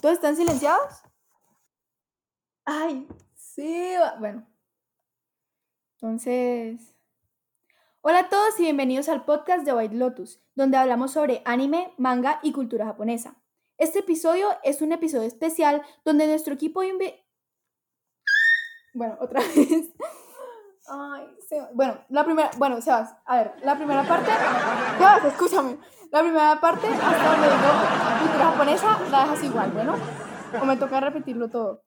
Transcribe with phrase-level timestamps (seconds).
[0.00, 1.02] ¿Todos están silenciados?
[2.64, 3.06] Ay,
[3.36, 4.46] sí, bueno.
[5.94, 6.96] Entonces...
[8.00, 12.40] Hola a todos y bienvenidos al podcast de White Lotus, donde hablamos sobre anime, manga
[12.42, 13.34] y cultura japonesa.
[13.76, 17.22] Este episodio es un episodio especial donde nuestro equipo inve...
[18.94, 19.92] Bueno, otra vez.
[20.88, 21.26] Ay,
[21.74, 24.30] bueno, la primera, bueno, Sebas, a ver, la primera parte,
[24.96, 25.78] Sebas, escúchame,
[26.10, 29.96] la primera parte, hasta donde digo cultura japonesa, la dejas igual, bueno,
[30.60, 31.82] o me toca repetirlo todo.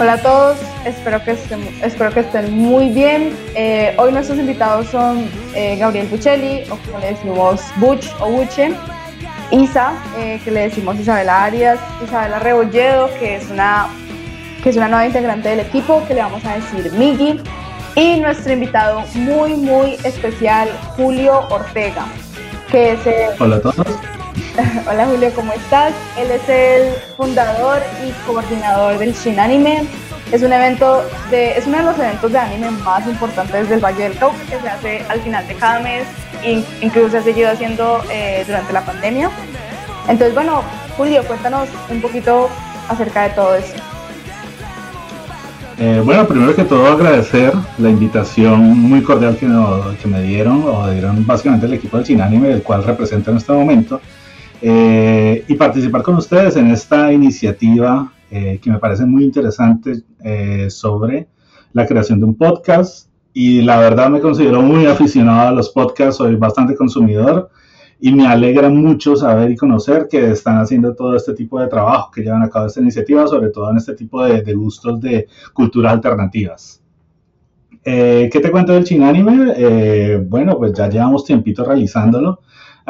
[0.00, 3.36] Hola a todos, espero que estén, espero que estén muy bien.
[3.54, 8.72] Eh, hoy nuestros invitados son eh, Gabriel Buccelli, o como le decimos Buch o Buche,
[9.50, 13.88] Isa, eh, que le decimos Isabela Arias, Isabela Rebolledo, que es, una,
[14.62, 17.40] que es una nueva integrante del equipo, que le vamos a decir Migi,
[17.96, 22.06] y nuestro invitado muy, muy especial, Julio Ortega,
[22.70, 23.00] que es
[23.40, 23.86] Hola a todos.
[24.90, 25.92] Hola Julio, ¿cómo estás?
[26.18, 29.84] Él es el fundador y coordinador del Shin Anime.
[30.32, 34.04] Es un evento de, es uno de los eventos de anime más importantes del Valle
[34.04, 36.06] del Cauca que se hace al final de cada mes,
[36.82, 39.30] incluso se ha seguido haciendo eh, durante la pandemia.
[40.08, 40.62] Entonces, bueno,
[40.96, 42.48] Julio, cuéntanos un poquito
[42.88, 43.74] acerca de todo eso.
[45.82, 49.46] Eh, bueno, primero que todo agradecer la invitación muy cordial que,
[50.02, 53.38] que me dieron, o dieron básicamente el equipo del Shin Anime, del cual represento en
[53.38, 54.00] este momento.
[54.60, 60.02] Eh, y participar con ustedes en esta iniciativa eh, que me parece muy interesante
[60.68, 61.28] sobre
[61.72, 63.09] la creación de un podcast.
[63.32, 67.50] Y la verdad me considero muy aficionado a los podcasts, soy bastante consumidor
[68.00, 72.10] y me alegra mucho saber y conocer que están haciendo todo este tipo de trabajo,
[72.10, 75.92] que llevan a cabo esta iniciativa, sobre todo en este tipo de, gustos de culturas
[75.92, 76.82] alternativas.
[77.84, 80.18] ¿Qué te cuento del Chinanime?
[80.28, 82.40] bueno, pues ya llevamos tiempito realizándolo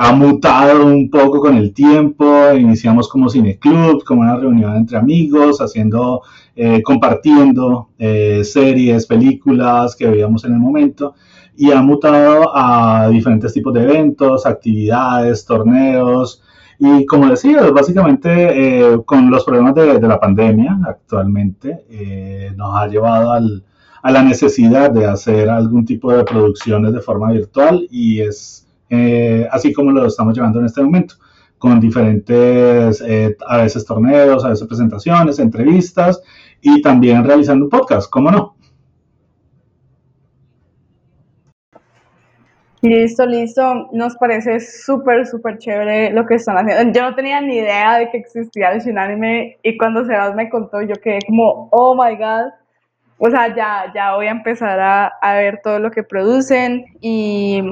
[0.02, 2.24] ha mutado un poco con el tiempo.
[2.54, 6.22] Iniciamos como cineclub, como una reunión entre amigos, haciendo,
[6.56, 11.16] eh, compartiendo eh, series, películas que veíamos en el momento.
[11.54, 16.42] Y ha mutado a diferentes tipos de eventos, actividades, torneos.
[16.78, 21.84] Y como decía, básicamente eh, con los problemas de, la pandemia actualmente
[22.56, 23.62] nos ha llevado al,
[24.02, 28.59] a la necesidad de hacer algún tipo de producciones de forma virtual y es
[28.90, 31.14] eh, así como lo estamos llevando en este momento,
[31.58, 36.20] con diferentes, eh, a veces torneos, a veces presentaciones, entrevistas
[36.60, 38.56] y también realizando un podcast, ¿cómo no?
[42.82, 43.90] Listo, listo.
[43.92, 46.92] Nos parece súper, súper chévere lo que están haciendo.
[46.98, 50.80] Yo no tenía ni idea de que existía el Shinanime y cuando Sebas me contó,
[50.80, 52.52] yo quedé como, oh my god.
[53.18, 57.62] O sea, ya, ya voy a empezar a, a ver todo lo que producen y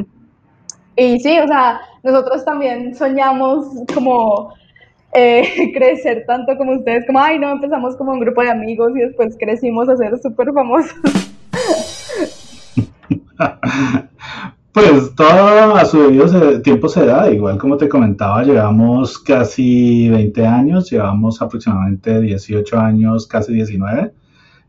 [0.98, 4.52] y sí, o sea, nosotros también soñamos como
[5.12, 9.00] eh, crecer tanto como ustedes, como, ay, no, empezamos como un grupo de amigos y
[9.00, 10.94] después crecimos a ser súper famosos.
[14.70, 20.46] Pues todo a su debido tiempo se da, igual como te comentaba, llevamos casi 20
[20.46, 24.12] años, llevamos aproximadamente 18 años, casi 19.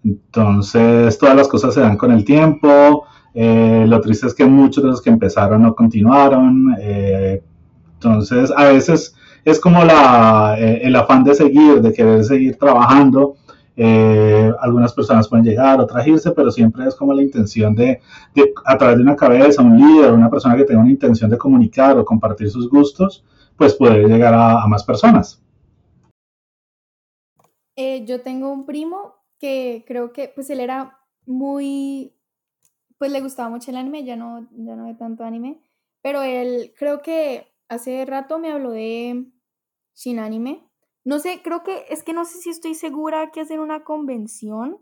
[0.04, 4.84] Entonces, todas las cosas se dan con el tiempo, eh, lo triste es que muchos
[4.84, 6.76] de los que empezaron no continuaron.
[6.80, 7.42] Eh,
[7.94, 9.16] entonces, a veces
[9.46, 13.36] es como la, eh, el afán de seguir, de querer seguir trabajando.
[14.60, 18.02] algunas personas pueden llegar, otras irse, pero siempre es como la intención de,
[18.36, 21.38] de, a través de una cabeza, un líder, una persona que tenga una intención de
[21.38, 23.24] comunicar o compartir sus gustos,
[23.56, 25.42] pues poder llegar a, a más personas.
[28.06, 32.14] yo tengo un primo que creo que pues él era muy
[33.00, 35.60] pues le gustaba mucho el anime, ya no, ya no ve tanto anime,
[36.04, 39.26] pero él creo que hace rato me habló de
[39.94, 40.70] Sin Anime.
[41.04, 44.80] No sé, creo que es que no sé si estoy segura que hacen una convención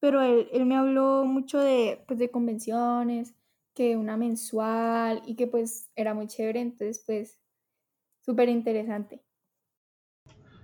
[0.00, 3.34] pero él, él me habló mucho de, pues, de convenciones,
[3.74, 7.38] que una mensual y que pues era muy chévere, entonces pues
[8.20, 9.22] súper interesante.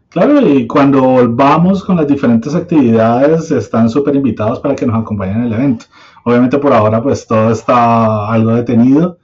[0.08, 5.38] Claro, y cuando volvamos con las diferentes actividades, están súper invitados para que nos acompañen
[5.38, 5.86] en el evento.
[6.28, 9.16] Obviamente por ahora pues todo está algo detenido,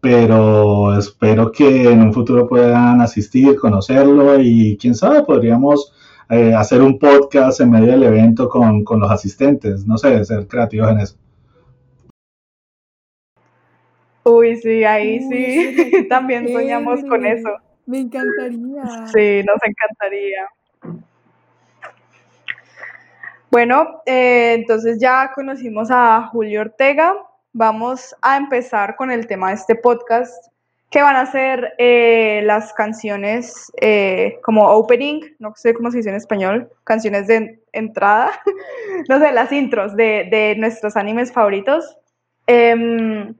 [0.00, 5.92] pero espero que en un futuro puedan asistir, conocerlo y quién sabe, podríamos
[6.30, 10.48] eh, hacer un podcast en medio del evento con, con los asistentes, no sé, ser
[10.48, 11.16] creativos en eso.
[14.24, 17.50] Uy, sí, ahí sí, también soñamos con eso.
[17.84, 19.06] Me encantaría.
[19.12, 20.48] Sí, nos encantaría.
[23.50, 27.14] Bueno, eh, entonces ya conocimos a Julio Ortega.
[27.54, 30.48] Vamos a empezar con el tema de este podcast,
[30.90, 36.10] que van a ser eh, las canciones eh, como opening, no sé cómo se dice
[36.10, 38.32] en español, canciones de entrada,
[39.08, 41.96] no sé, las intros de, de nuestros animes favoritos.
[42.46, 43.34] Em,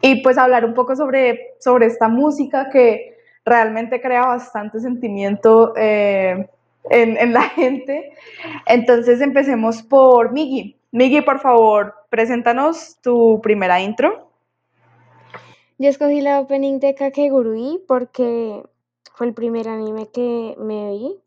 [0.00, 5.72] y pues hablar un poco sobre, sobre esta música que realmente crea bastante sentimiento
[6.84, 8.12] en, la gente.
[8.66, 10.76] Entonces empecemos por Migi.
[10.92, 14.30] Migi, por favor, preséntanos tu primera intro.
[15.78, 18.62] Yo escogí la opening de Kakegurui porque
[19.14, 21.20] fue el primer anime que me vi.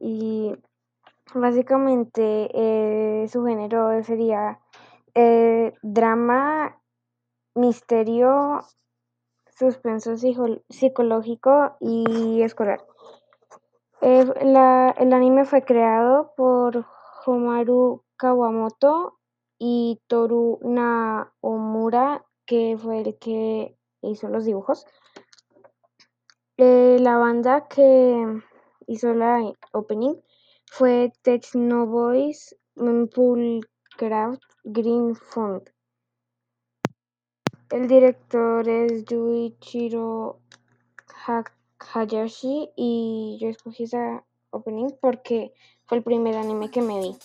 [0.00, 0.54] Y
[1.34, 4.60] básicamente eh, su género sería
[5.14, 6.80] eh, drama
[7.54, 8.60] misterio,
[9.58, 12.84] suspenso psicológico y escolar.
[14.00, 16.84] El anime fue creado por
[17.24, 19.18] Homaru Kawamoto
[19.58, 24.86] y Toru Naomura, que fue el que hizo los dibujos.
[26.56, 28.42] Eh, la banda que
[28.86, 30.14] hizo la opening
[30.66, 32.56] fue Techno Boys,
[33.96, 35.73] Craft Green Fund.
[37.74, 40.38] El director es Yuichiro
[41.92, 45.52] Hayashi y yo escogí esa opening porque
[45.84, 47.16] fue el primer anime que me vi.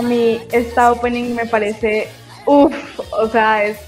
[0.00, 2.08] A mí esta opening me parece,
[2.46, 2.72] uff,
[3.12, 3.78] o sea, es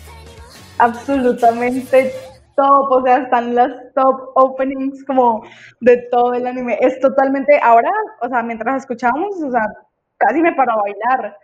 [0.77, 2.13] absolutamente
[2.55, 5.43] top, o sea, están las top openings como
[5.81, 6.77] de todo el anime.
[6.83, 7.91] Es totalmente, ahora,
[8.21, 9.63] o sea, mientras escuchamos, o sea,
[10.19, 11.35] casi me paro a bailar,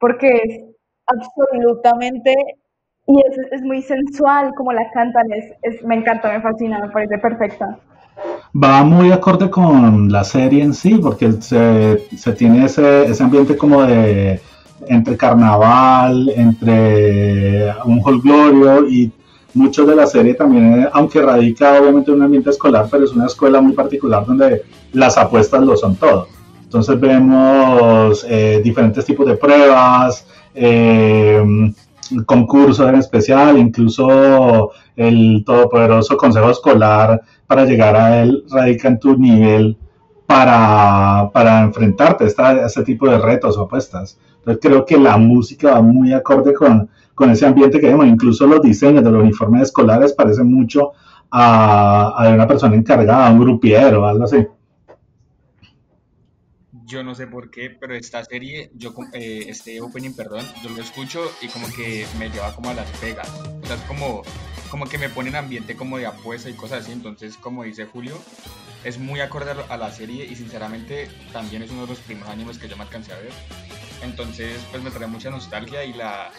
[0.00, 0.60] porque es
[1.06, 2.34] absolutamente,
[3.06, 6.90] y es, es muy sensual como la cantan, es, es, me encanta, me fascina, me
[6.90, 7.78] parece perfecta
[8.54, 13.82] va muy acorde con la serie en sí, porque se, tiene ese, ese, ambiente como
[13.82, 14.40] de
[14.88, 19.12] entre carnaval, entre un holgorio y
[19.54, 23.26] mucho de la serie también, aunque radica obviamente en un ambiente escolar, pero es una
[23.26, 26.28] escuela muy particular donde las apuestas lo son todo.
[26.62, 31.72] Entonces vemos eh, diferentes tipos de pruebas, eh,
[32.24, 39.16] concursos en especial, incluso el todopoderoso consejo escolar para llegar a él radica en tu
[39.16, 39.76] nivel
[40.26, 44.18] para, para enfrentarte a este tipo de retos o apuestas.
[44.38, 48.06] Entonces creo que la música va muy acorde con, con ese ambiente que vemos.
[48.06, 50.92] Incluso los diseños de los uniformes escolares parecen mucho
[51.30, 54.46] a, a una persona encargada, a un grupiero algo así.
[56.86, 60.80] Yo no sé por qué, pero esta serie, yo eh, este opening, perdón, yo lo
[60.80, 63.28] escucho y como que me lleva como a Las Vegas.
[63.62, 64.22] O sea, es como,
[64.70, 66.92] como que me pone en ambiente como de apuesta y cosas así.
[66.92, 68.16] Entonces, como dice Julio,
[68.84, 72.58] es muy acorde a la serie y sinceramente también es uno de los primeros animes
[72.58, 73.32] que yo me alcancé a ver.
[74.02, 76.30] Entonces, pues me trae mucha nostalgia y la,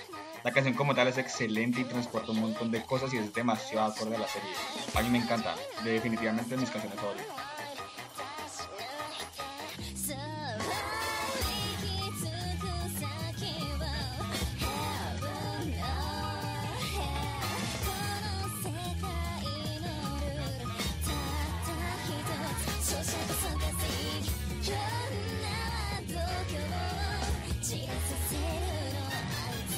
[0.45, 3.91] la canción como tal es excelente y transporta un montón de cosas y es demasiado
[3.91, 4.49] acorde a la serie.
[4.95, 7.46] A mí me encanta, definitivamente mis canciones favoritas.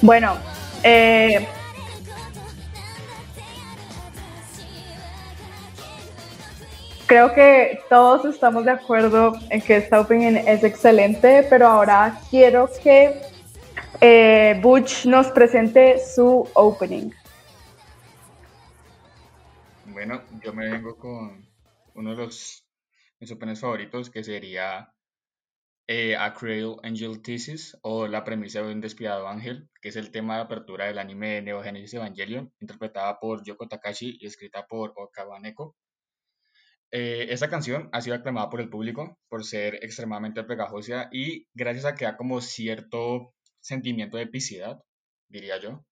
[0.02, 0.38] Bueno,
[0.82, 1.46] eh,
[7.06, 12.70] creo que todos estamos de acuerdo en que esta opening es excelente, pero ahora quiero
[12.82, 13.20] que
[14.00, 17.10] eh, Butch nos presente su opening.
[19.86, 21.46] Bueno, yo me vengo con
[21.94, 22.64] uno de los
[23.18, 24.90] mis openings favoritos que sería
[25.92, 30.12] eh, A Cradle Angel Thesis o La premisa de un despiadado ángel, que es el
[30.12, 34.92] tema de apertura del anime de Genesis Evangelion, interpretada por Yoko Takashi y escrita por
[34.94, 35.74] Okawa Neko.
[36.92, 41.84] Eh, esta canción ha sido aclamada por el público por ser extremadamente pegajosa y gracias
[41.86, 44.78] a que da como cierto sentimiento de epicidad,
[45.28, 45.84] diría yo.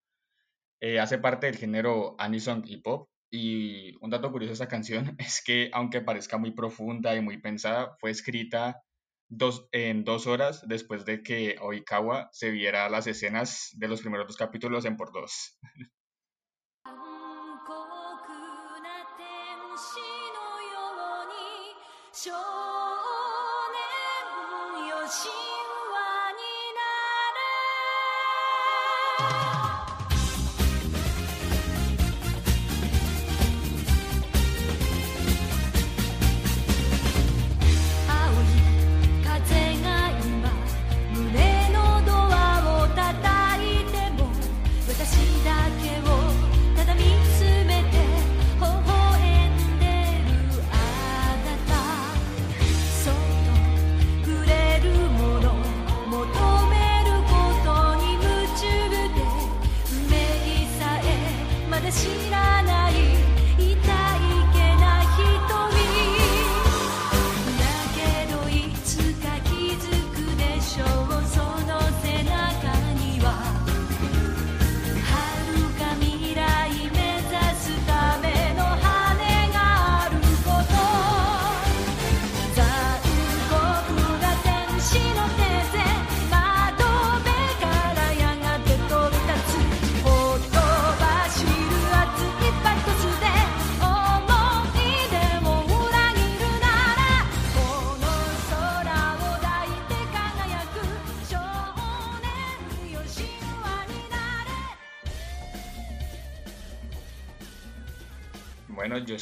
[0.80, 5.16] Eh, hace parte del género Anison y pop y un dato curioso de esta canción
[5.18, 8.80] es que aunque parezca muy profunda y muy pensada, fue escrita
[9.28, 14.26] dos, en dos horas después de que Oikawa se viera las escenas de los primeros
[14.26, 15.58] dos capítulos en por dos.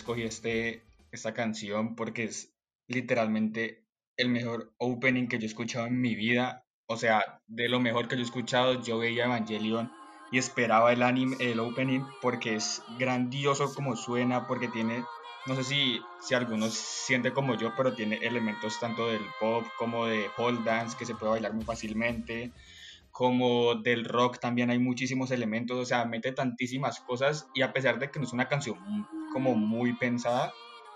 [0.06, 2.54] Escogí este, esta canción porque es
[2.86, 3.84] literalmente
[4.16, 6.64] el mejor opening que yo he escuchado en mi vida.
[6.86, 9.90] O sea, de lo mejor que yo he escuchado, yo veía Evangelion
[10.30, 15.02] y esperaba el anime, el opening, porque es grandioso como suena, porque tiene,
[15.46, 20.06] no sé si, si algunos siente como yo, pero tiene elementos tanto del pop como
[20.06, 22.52] de hold dance que se puede bailar muy fácilmente
[23.10, 27.98] como del rock también hay muchísimos elementos, o sea, mete tantísimas cosas y a pesar
[27.98, 28.76] de que no es una canción
[29.36, 30.54] como muy pensada,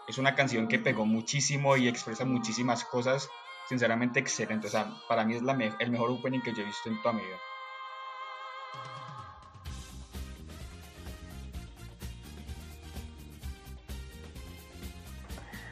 [0.08, 3.28] es una canción que pegó muchísimo y expresa muchísimas cosas,
[3.68, 6.88] sinceramente excelente, o sea, para mí es la el mejor opening que yo he visto
[6.88, 7.36] en toda mi vida.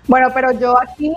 [0.07, 1.15] Bueno, pero yo aquí,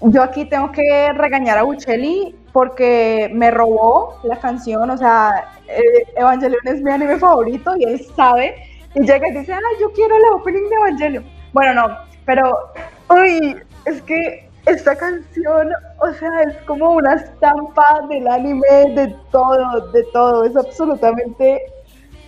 [0.00, 6.06] yo aquí tengo que regañar a Buccelli porque me robó la canción, o sea, eh,
[6.16, 8.54] Evangelion es mi anime favorito y él sabe,
[8.98, 11.24] y llega y dice, ah, yo quiero la opening de Evangelion.
[11.52, 12.72] Bueno, no, pero,
[13.10, 19.90] uy, es que esta canción, o sea, es como una estampa del anime, de todo,
[19.92, 21.62] de todo, es absolutamente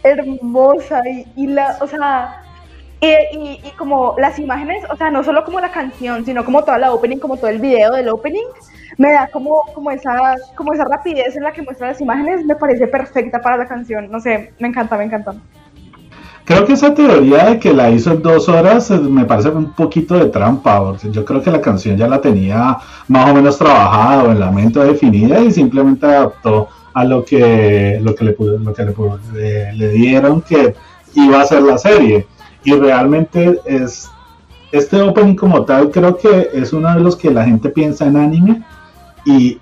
[0.02, 2.42] hermosa y, y la, o sea,
[3.00, 6.78] y, y, como las imágenes, o sea, no solo como la canción, sino como toda
[6.78, 8.46] la opening, como todo el video del opening,
[8.98, 12.56] me da como, como, esa, como esa rapidez en la que muestra las imágenes, me
[12.56, 14.10] parece perfecta para la canción.
[14.10, 15.34] No sé, me encanta, me encanta.
[16.44, 19.72] Creo que esa teoría de que la hizo en dos horas eh, me parece un
[19.72, 20.80] poquito de trampa.
[20.80, 22.78] Porque yo creo que la canción ya la tenía
[23.08, 28.00] más o menos trabajada o en la mente definida y simplemente adaptó a lo que,
[28.02, 28.84] lo que, le, lo que
[29.34, 30.74] le, le, dieron que
[31.14, 32.26] iba a ser la serie.
[32.64, 34.10] Y realmente es
[34.72, 38.16] este opening como tal creo que es uno de los que la gente piensa en
[38.16, 38.62] anime
[39.24, 39.58] y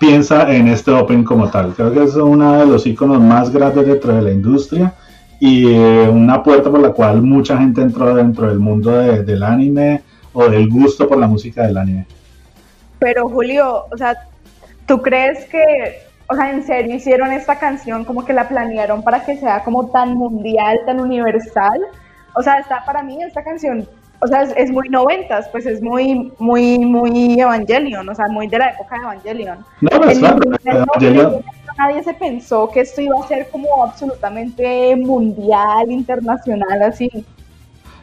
[0.00, 1.74] piensa en este opening como tal.
[1.74, 4.94] Creo que es uno de los iconos más grandes dentro de la industria
[5.40, 10.02] y eh, una puerta por la cual mucha gente entró dentro del mundo del anime
[10.34, 12.06] o del gusto por la música del anime.
[12.98, 14.14] Pero Julio, o sea,
[14.86, 19.24] ¿tú crees que, o sea, en serio hicieron esta canción como que la planearon para
[19.24, 21.80] que sea como tan mundial, tan universal?
[22.36, 23.88] O sea, está para mí esta canción,
[24.20, 28.58] o sea, es, muy noventas, pues es muy, muy, muy Evangelion, o sea, muy de
[28.58, 29.58] la época de Evangelion.
[29.80, 31.42] No, pues claro, Evangelion
[31.80, 37.10] nadie se pensó que esto iba a ser como absolutamente mundial, internacional, así.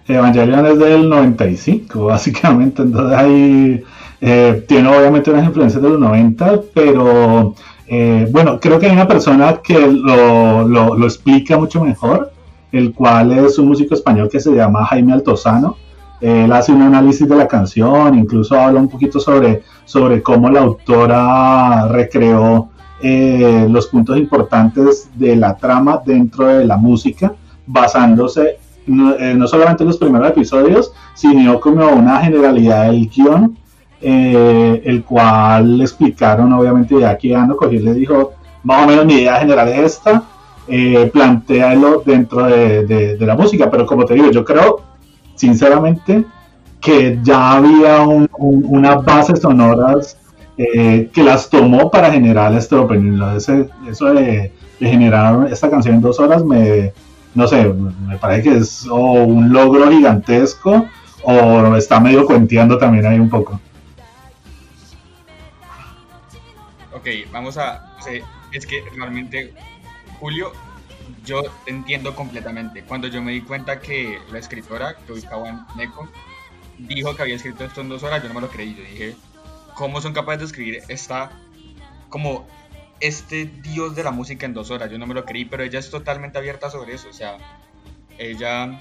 [0.07, 3.83] Evangelion es del 95, básicamente, entonces ahí
[4.21, 7.53] eh, tiene obviamente unas influencias de los 90, pero
[7.87, 12.31] eh, bueno, creo que hay una persona que lo, lo, lo, explica mucho mejor,
[12.71, 15.77] el cual es un músico español que se llama Jaime Altozano.
[16.19, 20.61] Él hace un análisis de la canción, incluso habla un poquito sobre, sobre cómo la
[20.61, 22.69] autora recreó
[23.01, 27.33] eh, los puntos importantes de la trama dentro de la música,
[27.65, 33.57] basándose no, eh, solamente en los primeros episodios, sino como una generalidad del guion,
[34.01, 39.05] eh, el cual le explicaron, obviamente, ya que Ando cogió le dijo, más o menos
[39.05, 40.23] mi idea general es esta,
[40.67, 44.81] eh, plantealo dentro de, la música, pero como te digo, yo creo,
[45.35, 46.25] sinceramente,
[46.79, 50.17] que ya había unas bases sonoras
[50.57, 53.19] eh, que las tomó para generar este opening.
[53.87, 56.93] eso de, generar esta canción en dos horas me,
[57.35, 60.87] no sé, me parece que es un logro gigantesco
[61.23, 63.59] o está medio cuenteando también ahí un poco.
[66.93, 67.95] Ok, vamos a...
[68.51, 69.53] es que realmente,
[70.19, 70.51] Julio,
[71.25, 72.83] yo entiendo completamente.
[72.83, 74.95] Cuando yo me di cuenta que la escritora,
[75.29, 76.07] Kawan Neko,
[76.77, 78.75] dijo que había escrito esto en dos horas, yo no me lo creí.
[78.75, 79.15] Yo dije,
[79.77, 81.31] cómo son capaces de escribir esta,
[82.09, 82.47] como
[82.99, 84.89] este dios de la música en dos horas.
[84.91, 87.07] Yo no me lo creí, pero ella es totalmente abierta sobre eso.
[87.09, 87.37] O sea,
[88.17, 88.79] ella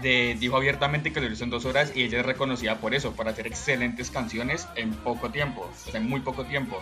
[0.00, 3.28] dijo abiertamente que lo hizo en dos horas y ella es reconocida por eso, por
[3.28, 6.80] hacer excelentes canciones en poco tiempo, o sea, en muy poco tiempo.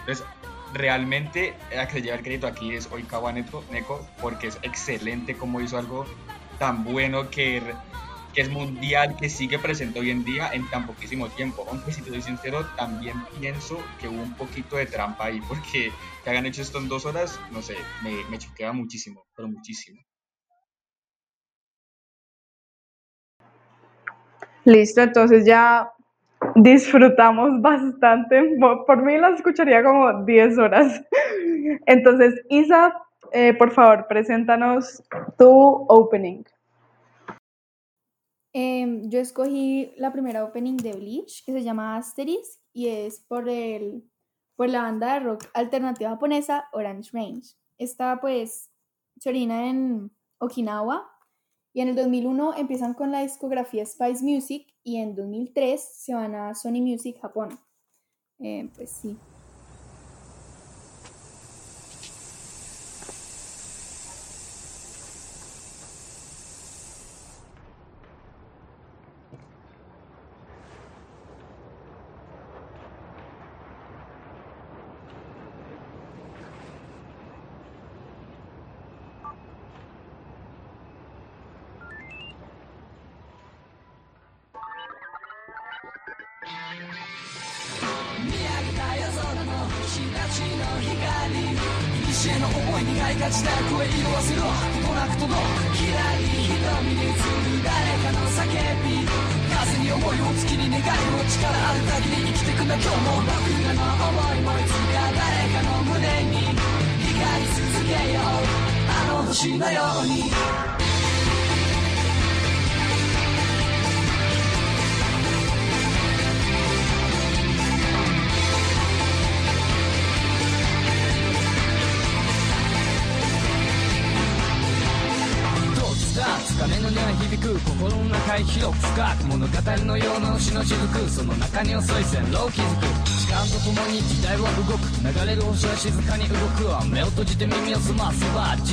[0.00, 0.26] Entonces,
[0.74, 5.62] realmente la que se lleva el crédito aquí es Oikawa Neko, porque es excelente como
[5.62, 6.04] hizo algo
[6.58, 7.62] tan bueno que
[8.34, 11.64] que es mundial, que sigue presente hoy en día en tan poquísimo tiempo.
[11.70, 15.92] Aunque si te soy sincero, también pienso que hubo un poquito de trampa ahí, porque
[16.24, 20.00] que hagan hecho esto en dos horas, no sé, me, me choquea muchísimo, pero muchísimo.
[24.64, 25.90] Listo, entonces ya
[26.56, 28.56] disfrutamos bastante.
[28.86, 31.02] Por mí la escucharía como 10 horas.
[31.86, 32.94] Entonces, Isa,
[33.32, 35.02] eh, por favor, preséntanos
[35.38, 35.50] tu
[35.88, 36.42] opening.
[38.56, 43.48] Em, yo escogí la primera opening de Bleach, que se llama Asterix, y es por,
[43.48, 44.08] el,
[44.54, 47.42] por la banda de rock alternativa japonesa Orange Range.
[47.78, 48.70] Esta pues
[49.18, 51.10] se orina en Okinawa,
[51.72, 56.36] y en el 2001 empiezan con la discografía Spice Music, y en 2003 se van
[56.36, 57.58] a Sony Music Japón.
[58.38, 59.18] Eh, pues sí,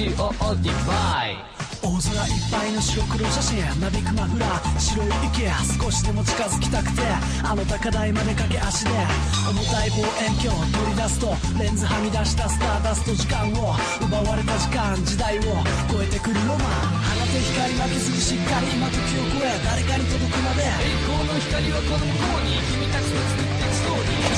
[0.02, 1.52] れる星は静かに動く目を閉じて耳を澄ませば GOD ディバイ。
[1.82, 5.50] 大空いっぱいの白黒写真なびくマフラー白い池
[5.82, 7.02] 少しでも近づきたくて
[7.42, 8.92] あの高台まで駆け足で
[9.50, 15.42] 重たい望遠鏡取り出すとレンズはみ出したスターダスト時間を奪われた時間時代を
[15.90, 24.38] 超えてくるロマン放て光負けずにしっかり今時を超え誰かに届くまで栄光の光はこの向こうに君たちの作っていくストーリー。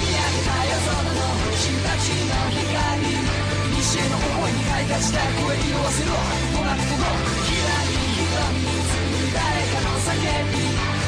[0.00, 1.20] 上げた夜空の
[1.60, 3.25] 君たちの光
[3.96, 7.08] 西への思いに開花した声色あせろとなくとの
[7.48, 9.40] きらり瞳に映る誰
[9.72, 10.20] かの叫
[10.52, 10.60] び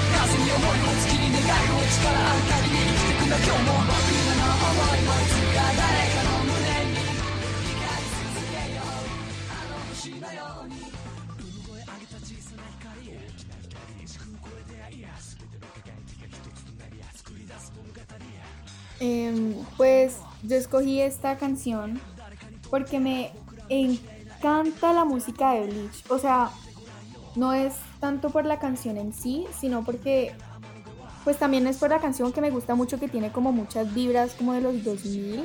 [0.09, 18.01] 風に思いを月に願いを力ある限り生きてくんだ今日も僕らの思いもいつか誰かの胸に光り続けようあの星のように産声上げた小さな光時空を超えていや全ての輝きが一つとなり作り出す物語
[19.01, 22.01] Em, pues yo escogí esta canción
[22.71, 23.33] porque me
[23.69, 26.05] encanta la música de Bleach.
[26.11, 26.51] O sea,
[27.37, 30.33] no es tanto por la canción en sí, sino porque
[31.25, 34.35] pues también es por la canción que me gusta mucho que tiene como muchas vibras
[34.35, 35.45] como de los 2000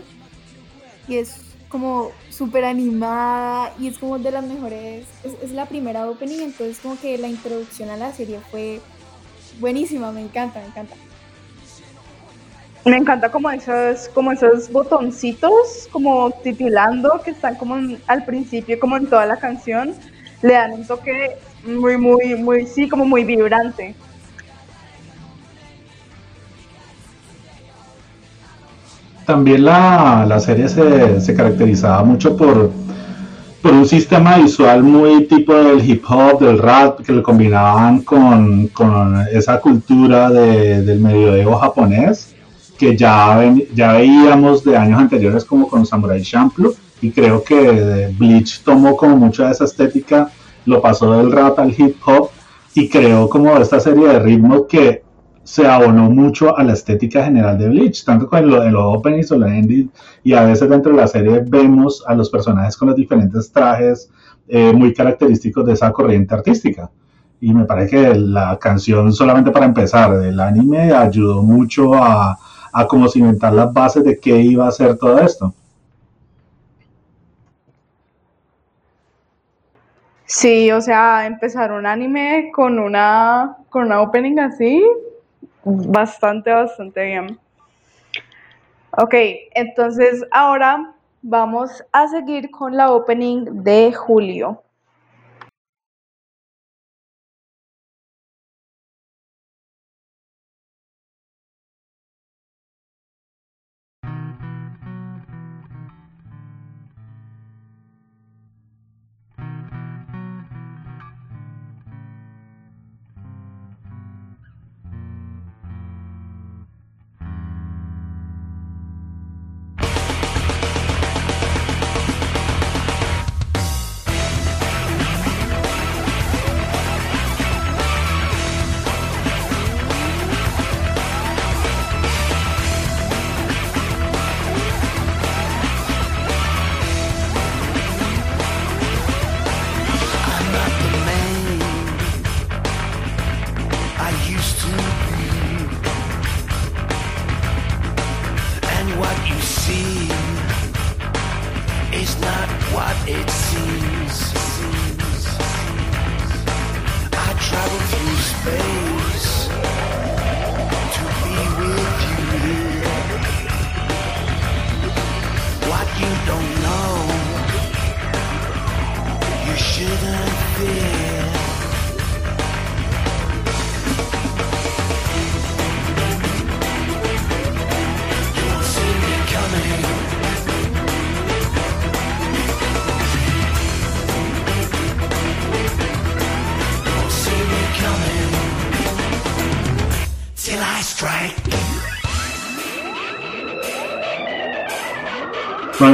[1.07, 1.36] y es
[1.67, 6.79] como súper animada y es como de las mejores, es, es la primera opening, entonces
[6.79, 8.79] como que la introducción a la serie fue
[9.59, 10.95] buenísima, me encanta, me encanta.
[12.86, 17.76] Me encanta como esos, como esos botoncitos, como titilando, que están como
[18.08, 19.93] al principio, como en toda la canción,
[20.41, 23.96] le dan un toque muy, muy, muy, sí, como muy vibrante.
[29.26, 32.69] También la, la serie se, se caracterizaba mucho por,
[33.62, 38.67] por un sistema visual muy tipo del hip hop, del rap, que lo combinaban con,
[38.67, 42.33] con esa cultura de- del medioevo japonés,
[42.84, 48.13] que ya, ven- ya veíamos de años anteriores como con Samurai Champloo, y creo que
[48.17, 50.30] Bleach tomó como mucha de esa estética,
[50.65, 52.30] lo pasó del rap al hip hop,
[52.76, 55.02] y creó como esta serie de ritmos que
[55.46, 59.32] se abonó mucho a la estética general de Bleach, tanto con lo- en los openings
[59.32, 59.89] o los endings,
[60.24, 64.10] y a veces dentro de la serie vemos a los personajes con los diferentes trajes
[64.50, 66.89] eh, muy característicos de esa corriente artística.
[67.39, 72.38] Y me parece que la canción, solamente para empezar, del anime ayudó mucho a,
[72.73, 75.53] a como cimentar las bases de qué iba a ser todo esto.
[80.25, 84.83] Sí, o sea, empezar un anime con una, con una opening así,
[85.63, 87.39] bastante, bastante bien.
[88.97, 89.13] Ok,
[89.53, 94.63] entonces ahora vamos a seguir con la opening de Julio.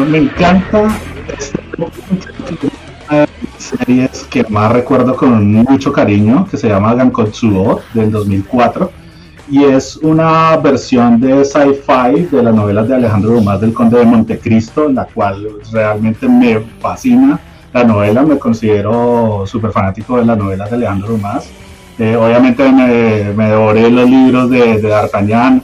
[0.10, 0.90] Me encanta
[3.58, 8.92] series que más recuerdo con mucho cariño, que se llama Gankotsuo del 2004
[9.52, 14.06] y es una versión de sci-fi de las novelas de Alejandro Dumas del Conde de
[14.06, 17.40] Montecristo, la cual realmente me fascina.
[17.74, 21.50] La novela me considero súper fanático de las novelas de Alejandro Dumas.
[21.98, 25.62] Eh, obviamente me, me devoré los libros de, de D'Artagnan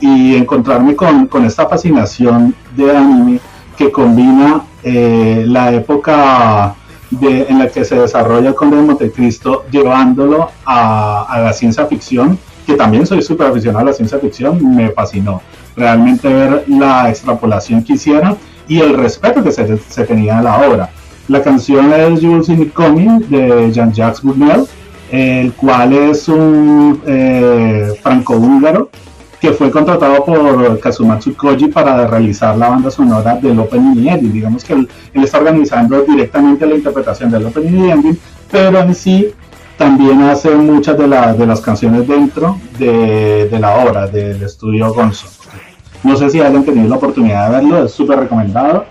[0.00, 3.40] y encontrarme con, con esta fascinación de anime
[3.78, 6.74] que combina eh, la época
[7.22, 12.74] en la que se desarrolla el Conde de Montecristo, llevándolo a, la ciencia ficción, que
[12.74, 15.40] también soy súper aficionado a la ciencia ficción, me fascinó.
[15.76, 18.36] Realmente ver la extrapolación que hicieron
[18.66, 20.90] y el respeto que se, tenía a la obra.
[21.28, 24.66] La canción es Jules in Coming de Jean-Jacques Gournel,
[25.10, 28.90] el cual es un eh, franco-húngaro
[29.40, 34.32] que fue contratado por Kazumatsu Koji para realizar la banda sonora del opening y ending.
[34.32, 38.18] Digamos que él, él, está organizando directamente la interpretación del opening y ending,
[38.50, 39.32] pero en sí
[39.76, 44.92] también hace muchas de, la, de las canciones dentro de, de, la obra del estudio
[44.92, 45.28] Gonzo.
[46.02, 48.84] No sé si hayan tenido la oportunidad de verlo, es súper recomendado.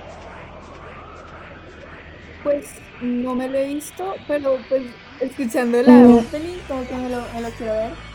[2.44, 2.68] Pues
[3.02, 4.84] no me lo he visto, pero pues
[5.20, 6.18] escuchando la mm.
[6.20, 8.07] opening como que me lo, me lo quiero ver.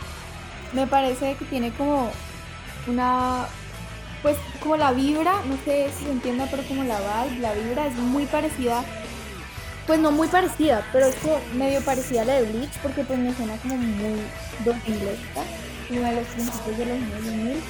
[0.72, 2.10] Me parece que tiene como
[2.86, 3.46] una
[4.22, 7.86] pues como la vibra, no sé si se entiende, pero como la vibe, la vibra
[7.88, 8.84] es muy parecida,
[9.86, 13.18] pues no muy parecida, pero es como medio parecida a la de Bleach, porque pues
[13.18, 14.20] me suena como muy
[14.64, 14.98] 2000
[15.88, 17.62] como de los principios de los años 2000,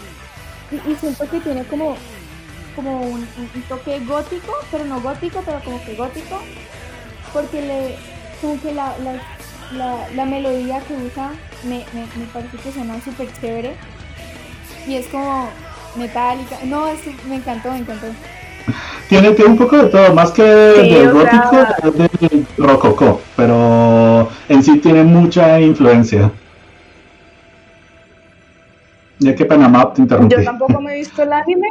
[0.93, 1.97] y, siento que tiene como,
[2.77, 3.27] como un,
[3.69, 6.39] toque gótico, pero no gótico, pero como que gótico,
[7.33, 7.97] porque le,
[8.43, 8.95] como que la,
[9.73, 11.33] la, la melodía que usa
[11.65, 13.75] me, me, me parece que suena súper chévere,
[14.87, 15.49] y es como
[15.97, 16.57] metálica.
[16.65, 18.07] No, es, me encantó, me encantó.
[19.09, 21.77] Tiene, tiene un poco de todo, más que sí, de gótico, sea...
[21.93, 26.31] de rococó, pero en sí tiene mucha influencia.
[29.19, 30.35] Ya que Panamá te interrumpí.
[30.35, 31.69] Yo tampoco me he visto el anime.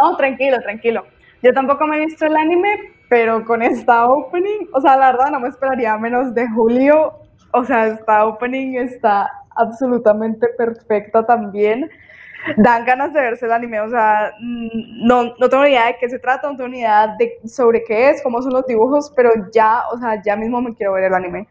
[0.00, 1.06] No, tranquilo, tranquilo.
[1.42, 5.30] Yo tampoco me he visto el anime, pero con esta opening, o sea, la verdad
[5.30, 7.12] no me esperaría menos de julio.
[7.52, 11.88] O sea, esta opening está absolutamente perfecta también.
[12.56, 16.08] Dan ganas de verse el anime, o sea, no, no tengo ni idea de qué
[16.08, 19.30] se trata, no tengo ni idea de sobre qué es, cómo son los dibujos, pero
[19.52, 21.48] ya, o sea, ya mismo me quiero ver el anime.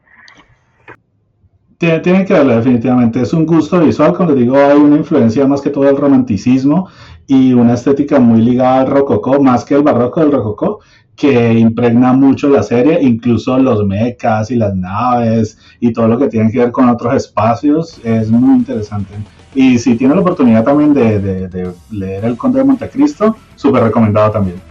[1.77, 5.62] Tienen que verlo definitivamente, es un gusto visual, como les digo, hay una influencia más
[5.62, 6.89] que todo del romanticismo
[7.27, 10.79] y una estética muy ligada al rococó, más que el barroco del rococó,
[11.15, 16.27] que impregna mucho la serie, incluso los mechas y las naves y todo lo que
[16.27, 19.13] tiene que ver con otros espacios, es muy interesante.
[19.55, 24.61] Y si tiene la oportunidad también de, leer El Conde de Montecristo, súper recomendado también.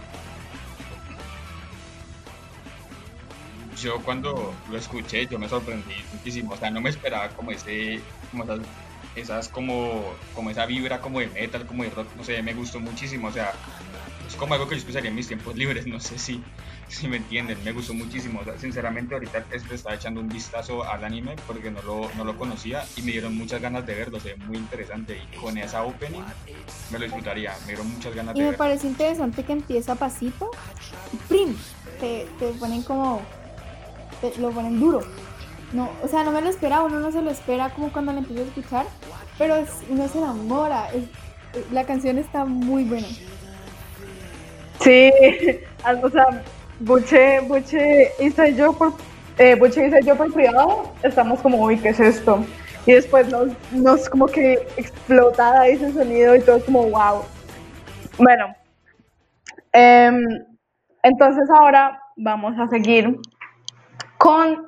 [3.81, 7.99] Yo cuando lo escuché, yo me sorprendí muchísimo, o sea, no me esperaba como ese,
[9.15, 12.79] esas como, como esa vibra como de metal, como de rock, no sé, me gustó
[12.79, 13.53] muchísimo, o sea,
[14.27, 16.43] es como algo que yo escucharía en mis tiempos libres, no sé si,
[16.87, 18.41] si me entienden, me gustó muchísimo.
[18.41, 22.23] O sea, sinceramente, ahorita le estaba echando un vistazo al anime porque no lo, no
[22.23, 25.17] lo conocía y me dieron muchas ganas de verlo, se ve muy interesante.
[25.17, 26.23] Y con esa opening
[26.89, 28.57] me lo disfrutaría, me dieron muchas ganas y de me verlo.
[28.57, 30.51] parece interesante que empieza pasito
[31.13, 31.55] y ¡prim!
[31.99, 33.21] Te, te ponen como.
[34.21, 35.01] Te, lo ponen duro.
[35.73, 38.19] No, o sea, no me lo esperaba, uno no se lo espera como cuando lo
[38.19, 38.85] empieza a escuchar,
[39.37, 39.55] pero
[39.89, 40.89] uno se enamora.
[40.93, 41.03] Es,
[41.71, 43.07] la canción está muy buena.
[44.79, 45.11] Sí,
[46.03, 46.43] o sea,
[46.79, 48.93] Buche, Buche hice yo por,
[49.37, 52.45] eh, Buche hice yo por privado, estamos como, uy, ¿qué es esto?
[52.85, 57.23] Y después nos, nos como que explota ese sonido y todo como, wow.
[58.17, 58.55] Bueno,
[59.73, 60.11] eh,
[61.03, 63.19] entonces ahora vamos a seguir
[64.17, 64.67] con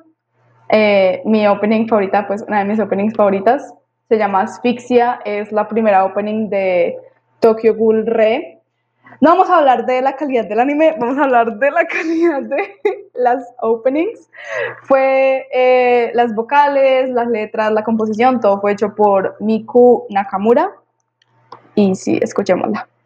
[0.72, 3.74] eh, mi opening favorita, pues una de mis openings favoritas,
[4.08, 6.96] se llama Asfixia, es la primera opening de
[7.40, 8.60] Tokyo Ghoul Re,
[9.20, 12.42] no vamos a hablar de la calidad del anime, vamos a hablar de la calidad
[12.42, 14.30] de las openings.
[14.84, 20.70] Fue eh, las vocales, las letras, la composición, todo fue hecho por Miku Nakamura.
[21.74, 22.99] Y sí, escuchémosla.「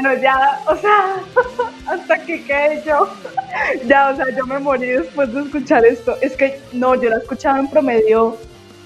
[0.00, 1.16] Bueno, ya, o sea,
[1.86, 3.08] hasta que quedé yo.
[3.86, 6.16] Ya, o sea, yo me morí después de escuchar esto.
[6.22, 8.38] Es que no, yo la escuchaba en promedio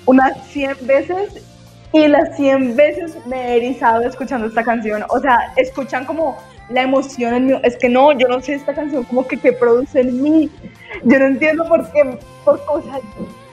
[0.06, 1.44] unas 100 veces
[1.92, 5.04] y las 100 veces me he erizado escuchando esta canción.
[5.10, 6.38] O sea, escuchan como
[6.70, 7.60] la emoción en mí.
[7.62, 10.50] Es que no, yo no sé esta canción como que, que produce en mí.
[11.04, 13.00] Yo no entiendo por qué, por cosas.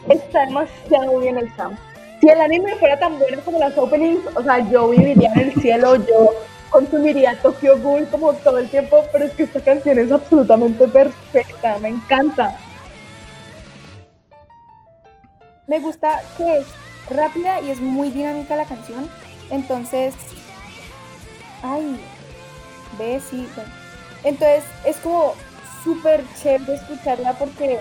[0.10, 1.78] Está demasiado bien el sound.
[2.22, 5.54] Si el anime fuera tan bueno como las openings, o sea, yo viviría en el
[5.62, 6.32] cielo, yo
[6.72, 11.78] consumiría Tokyo Ghoul como todo el tiempo, pero es que esta canción es absolutamente perfecta,
[11.80, 12.58] me encanta.
[15.68, 16.68] Me gusta que es
[17.10, 19.10] rápida y es muy dinámica la canción.
[19.52, 20.16] Entonces,
[21.62, 22.00] ay,
[22.98, 23.48] ve, sí.
[24.24, 25.34] Entonces, es como
[25.84, 27.80] súper chévere escucharla porque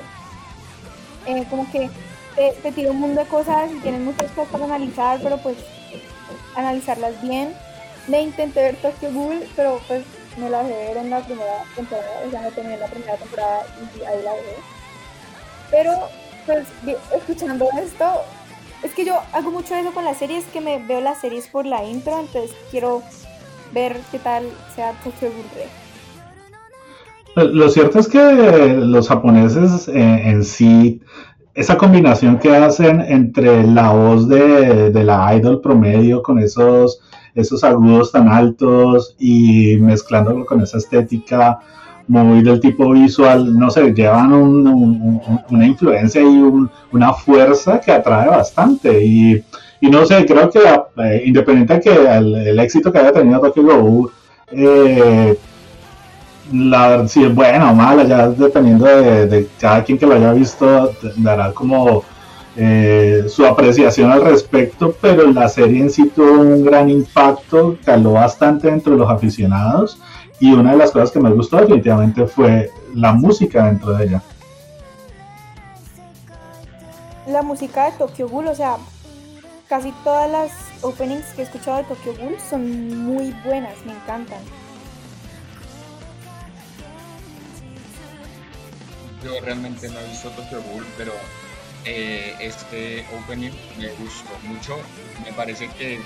[1.26, 1.90] eh, como que
[2.34, 5.56] te, te tira un mundo de cosas y tienes muchas cosas para analizar, pero pues
[6.56, 7.54] analizarlas bien.
[8.10, 10.04] Me intenté ver Tokyo Ghoul, pero pues
[10.36, 13.62] me la dejé ver en la primera temporada, o sea, no terminé la primera temporada
[13.78, 14.56] y ahí la dejé.
[15.70, 15.92] Pero
[16.44, 16.66] pues
[17.14, 18.04] escuchando esto,
[18.82, 21.66] es que yo hago mucho eso con las series, que me veo las series por
[21.66, 23.02] la intro, entonces quiero
[23.72, 24.44] ver qué tal
[24.74, 25.28] sea Tokyo
[27.36, 27.52] Ghoul.
[27.54, 31.00] Lo cierto es que los japoneses eh, en sí,
[31.54, 37.00] esa combinación que hacen entre la voz de, de la idol promedio con esos,
[37.34, 41.58] esos agudos tan altos y mezclándolo con esa estética
[42.08, 47.12] muy del tipo visual, no sé, llevan un- un- un- una influencia y un- una
[47.12, 49.04] fuerza que atrae bastante.
[49.04, 49.42] Y,
[49.82, 54.10] no sé, creo que eh, independiente de que el, éxito que haya tenido Tokyo Ghoul,
[54.52, 55.38] eh,
[56.52, 60.32] la si es buena o mala, ya dependiendo de, de cada quien que lo haya
[60.32, 62.02] visto, dará como
[62.62, 68.12] eh, su apreciación al respecto, pero la serie en sí tuvo un gran impacto, caló
[68.12, 69.98] bastante entre los aficionados
[70.40, 74.22] y una de las cosas que me gustó definitivamente fue la música dentro de ella.
[77.26, 78.76] La música de Tokyo Ghoul, o sea,
[79.66, 84.40] casi todas las openings que he escuchado de Tokyo Ghoul son muy buenas, me encantan.
[89.24, 91.12] Yo realmente no he visto Tokyo Ghoul, pero
[91.84, 94.78] eh, este opening me gustó mucho.
[95.24, 96.00] Me parece que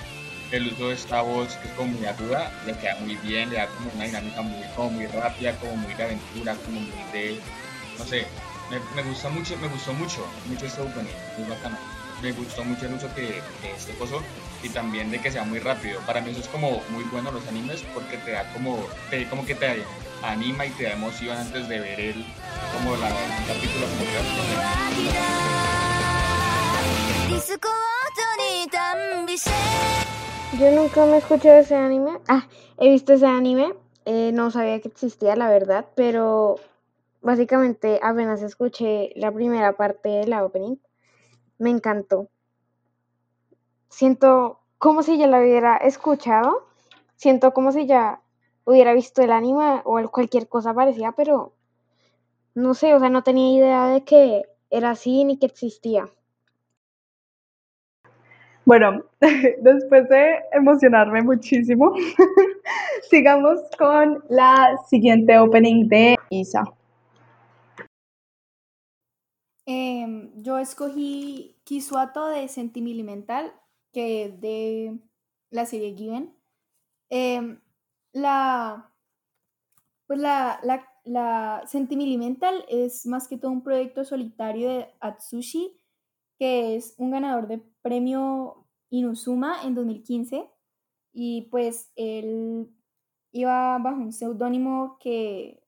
[0.50, 3.56] el uso de esta voz, que es como muy aguda, le queda muy bien, le
[3.56, 7.40] da como una dinámica muy, como muy rápida, como muy de aventura, como muy de,
[7.98, 8.26] no sé,
[8.70, 11.12] me, gusta mucho, me gustó mucho, mucho este opening.
[12.22, 13.42] Me gustó mucho el uso que,
[13.74, 14.22] este coso
[14.62, 16.00] y también de que sea muy rápido.
[16.00, 18.78] Para mí eso es como muy bueno los animes porque te da como,
[19.10, 19.84] te, como que te
[20.22, 22.24] anima y te da emoción antes de ver el,
[22.72, 23.87] como la, el capítulo
[30.59, 32.20] Yo nunca me he escuchado ese anime.
[32.29, 32.46] Ah,
[32.79, 33.74] he visto ese anime.
[34.05, 36.57] Eh, no sabía que existía, la verdad, pero
[37.22, 40.77] básicamente apenas escuché la primera parte de la opening.
[41.59, 42.29] Me encantó.
[43.88, 46.66] Siento como si ya la hubiera escuchado.
[47.16, 48.20] Siento como si ya
[48.64, 51.53] hubiera visto el anime o cualquier cosa parecida, pero
[52.55, 56.09] no sé, o sea, no tenía idea de que era así ni que existía.
[58.64, 59.05] Bueno,
[59.61, 61.92] después de emocionarme muchísimo,
[63.11, 66.64] sigamos con la siguiente opening de Isa.
[69.66, 73.53] Em, yo escogí Kisuato de Sentimental,
[73.92, 74.98] que es de
[75.50, 76.35] la serie Given.
[77.11, 77.61] Em,
[78.14, 78.90] la,
[80.07, 85.77] pues la, la, la Sentimental es más que todo un proyecto solitario de Atsushi,
[86.38, 90.48] que es un ganador de premio Inuzuma en 2015.
[91.12, 92.71] Y pues él
[93.33, 95.62] iba bajo un seudónimo que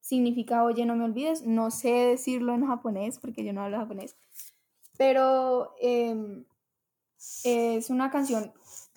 [0.00, 1.44] significa Oye, no me olvides.
[1.44, 4.16] No sé decirlo en japonés porque yo no hablo japonés.
[4.96, 6.44] Pero em,
[7.44, 8.52] es una canción,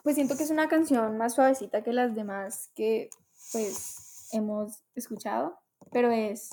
[0.07, 3.09] pues siento que es una canción más suavecita que las demás que
[3.51, 5.59] pues hemos escuchado,
[5.91, 6.49] pero es,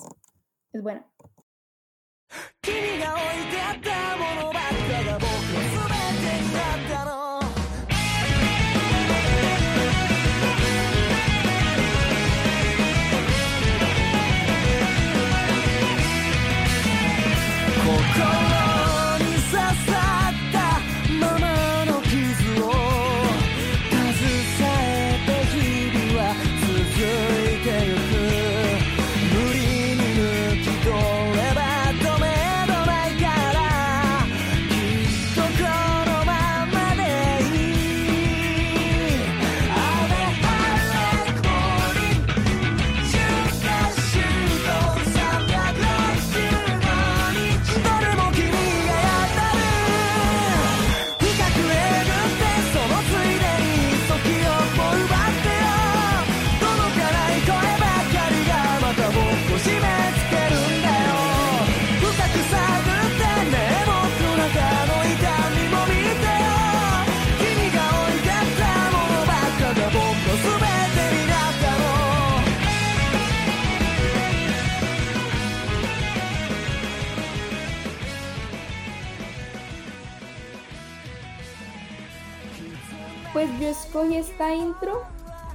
[0.73, 1.09] es buena.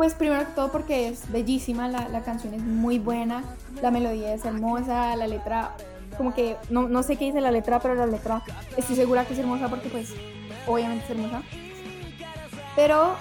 [0.01, 3.45] Pues primero que todo porque es bellísima, la, la canción es muy buena,
[3.83, 5.77] la melodía es hermosa, la letra,
[6.17, 8.43] como que no, no sé qué dice la letra, pero la letra
[8.79, 10.15] estoy segura que es hermosa porque pues
[10.67, 11.43] obviamente es hermosa.
[12.75, 13.15] Pero,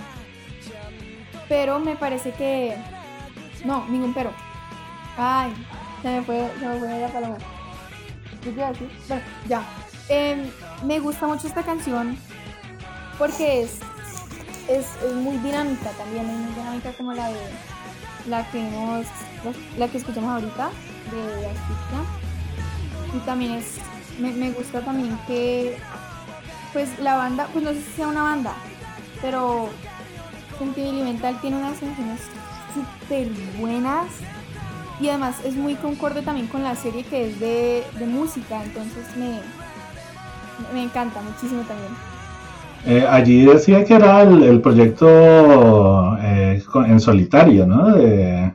[1.49, 2.77] pero me parece que,
[3.65, 4.31] no, ningún pero.
[5.17, 5.51] Ay,
[6.01, 7.37] se me fue, se me fue la paloma.
[8.41, 8.61] ¿Qué te?
[8.61, 9.63] Bueno, ya.
[10.07, 10.49] Em,
[10.85, 12.17] me gusta mucho esta canción
[13.17, 13.81] porque es,
[14.69, 17.39] es, es muy dinámica también, es muy dinámica como la de
[18.27, 19.05] la que vimos,
[19.77, 20.69] la que escuchamos ahorita
[21.11, 22.01] de Asfixia.
[23.15, 23.77] Y también es,
[24.19, 25.77] me, me gusta también que
[26.73, 28.53] pues la banda, pues no sé si sea una banda,
[29.21, 29.69] pero
[30.59, 32.19] Sentimental tiene unas canciones
[32.73, 34.07] súper buenas
[34.99, 39.05] y además es muy concorde también con la serie que es de, de música, entonces
[39.15, 39.39] me,
[40.73, 42.08] me encanta muchísimo también.
[42.85, 47.93] Eh, allí decía que era el, el proyecto eh, en solitario, ¿no?
[47.95, 48.53] De,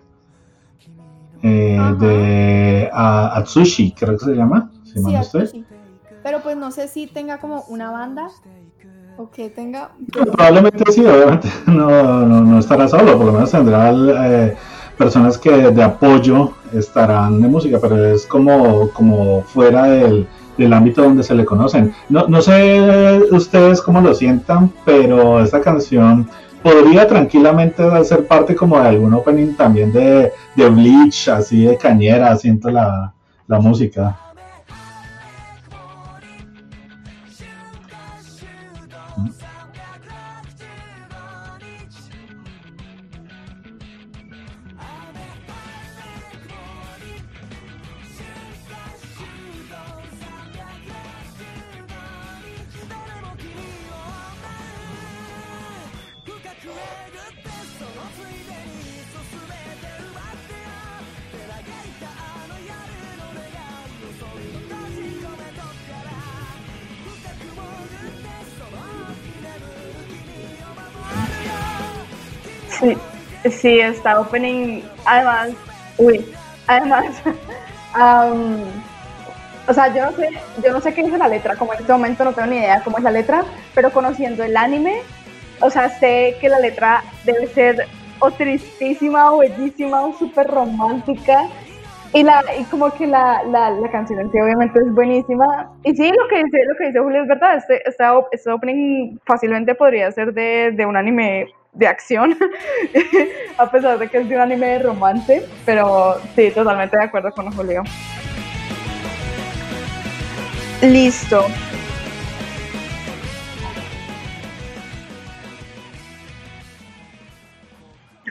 [1.43, 4.71] eh, de a- Atsushi, creo que se llama.
[4.85, 5.15] Si Sí.
[5.15, 5.65] Atsushi.
[6.23, 8.29] Pero pues no sé si tenga como una banda
[9.19, 9.91] o que tenga...
[10.13, 14.57] Probablemente sí, obviamente no, no, no estará solo, por lo menos tendrá eh,
[14.97, 21.03] personas que de apoyo estarán de música, pero es como, como fuera del, del ámbito
[21.03, 21.95] donde se le conocen.
[22.09, 26.29] No, no sé ustedes cómo lo sientan, pero esta canción
[26.63, 32.37] podría tranquilamente ser parte como de algún opening también de, de Bleach, así de cañera,
[32.37, 33.13] siento la,
[33.47, 34.17] la música.
[73.51, 74.83] Sí, está opening.
[75.05, 75.51] Además,
[75.99, 76.25] uy,
[76.67, 77.23] además,
[77.95, 78.63] am,
[79.69, 80.29] o sea, yo no sé,
[80.65, 82.83] yo no sé qué dice la letra, como en este momento no tengo ni idea
[82.83, 84.95] cómo es la letra, pero conociendo el anime,
[85.61, 87.87] o sea, sé que la letra debe ser
[88.21, 91.43] o tristísima o bellísima o súper romántica.
[92.13, 95.69] Y, la, y como que la, la, la canción en sí obviamente es buenísima.
[95.83, 97.57] Y sí, lo que dice, lo que dice Julio es verdad.
[97.57, 102.37] Este, esta op- este opening fácilmente podría ser de, de un anime de acción,
[103.59, 105.49] a pesar de que es de un anime de romance.
[105.67, 107.83] Pero sí, totalmente de acuerdo con Julio.
[110.83, 111.47] Listo.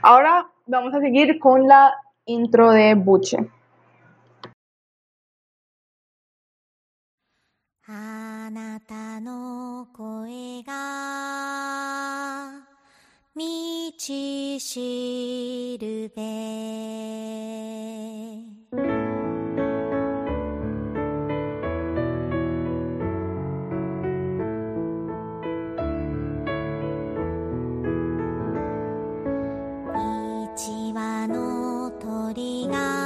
[0.02, 1.94] Ahora vamos a seguir con la
[2.26, 3.38] intro de Buche.
[13.36, 13.42] 道
[14.60, 16.22] しるべ」
[30.22, 33.02] 「いちわのとりが」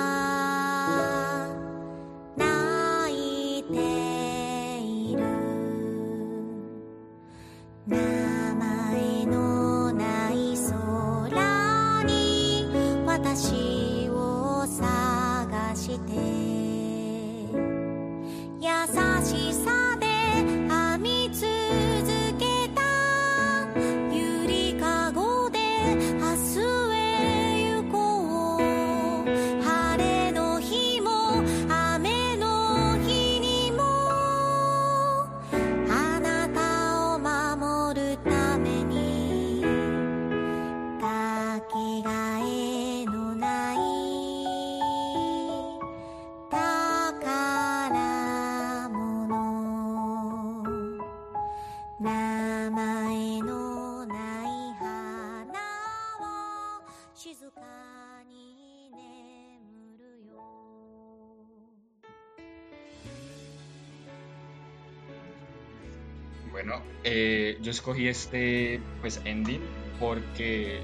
[67.03, 69.61] Eh, yo escogí este pues ending
[69.99, 70.79] porque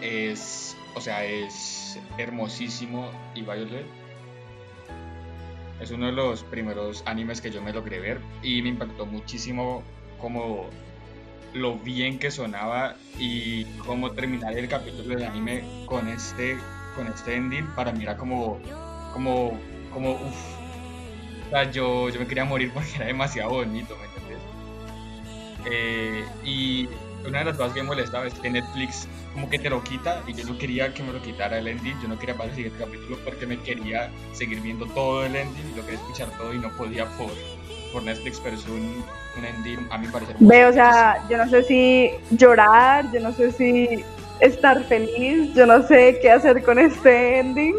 [0.00, 3.86] es, o sea, es hermosísimo y Violet
[5.80, 9.82] es uno de los primeros animes que yo me logré ver y me impactó muchísimo
[10.20, 10.68] como
[11.54, 16.58] lo bien que sonaba y cómo terminar el capítulo del anime con este,
[16.96, 18.58] con este ending, para mí era como,
[19.12, 19.58] como,
[19.92, 20.58] como, uff.
[21.46, 24.17] O sea, yo, yo me quería morir porque era demasiado bonito, ¿me?
[25.70, 26.88] Eh, y
[27.26, 30.22] una de las cosas que me molestaba es que Netflix como que te lo quita
[30.26, 32.56] y yo no quería que me lo quitara el ending, yo no quería pasar el
[32.56, 36.58] siguiente capítulo porque me quería seguir viendo todo el ending, lo quería escuchar todo y
[36.58, 37.30] no podía por,
[37.92, 39.04] por Netflix, pero es un,
[39.38, 40.36] un ending a mi parecer.
[40.40, 44.04] Ve, o sea, yo no sé si llorar, yo no sé si
[44.40, 47.74] estar feliz, yo no sé qué hacer con este ending.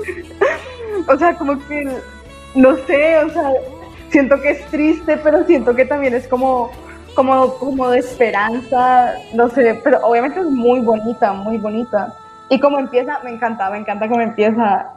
[1.08, 1.90] o sea, como que,
[2.56, 3.52] no sé, o sea,
[4.10, 6.72] siento que es triste, pero siento que también es como,
[7.20, 12.14] como, como de esperanza, no sé, pero obviamente es muy bonita, muy bonita.
[12.50, 14.92] Y como empieza, me encanta, me encanta cómo empieza.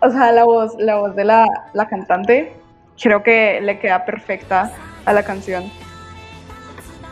[0.00, 2.52] O sea, la voz, la voz de la, la cantante,
[3.00, 4.72] creo que le queda perfecta
[5.04, 5.66] a la canción.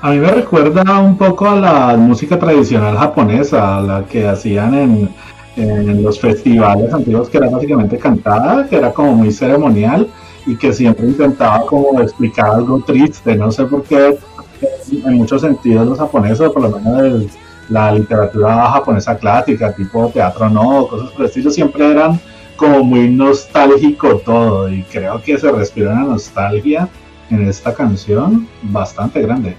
[0.01, 5.14] A mí me recuerda un poco a la música tradicional japonesa, la que hacían en,
[5.55, 10.09] en los festivales antiguos, que era básicamente cantada, que era como muy ceremonial
[10.45, 13.37] y que siempre intentaba como explicar algo triste.
[13.37, 14.19] No sé por qué,
[15.05, 17.31] en muchos sentidos los japoneses, por lo menos el-
[17.69, 22.21] la literatura japonesa clásica, tipo teatro no, cosas por el estilo, siempre eran
[22.57, 26.89] como muy nostálgico todo y creo que se respira una nostalgia
[27.29, 29.57] en esta canción bastante grande.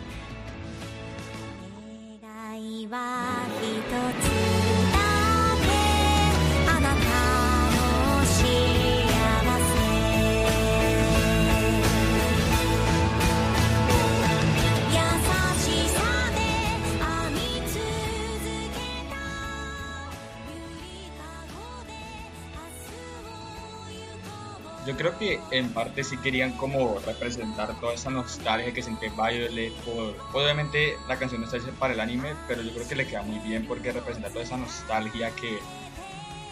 [25.07, 30.15] Creo que en parte sí querían como representar toda esa nostalgia que siente Violet por...
[30.33, 33.21] Obviamente la canción no está hecha para el anime, pero yo creo que le queda
[33.21, 35.59] muy bien porque representa toda esa nostalgia que,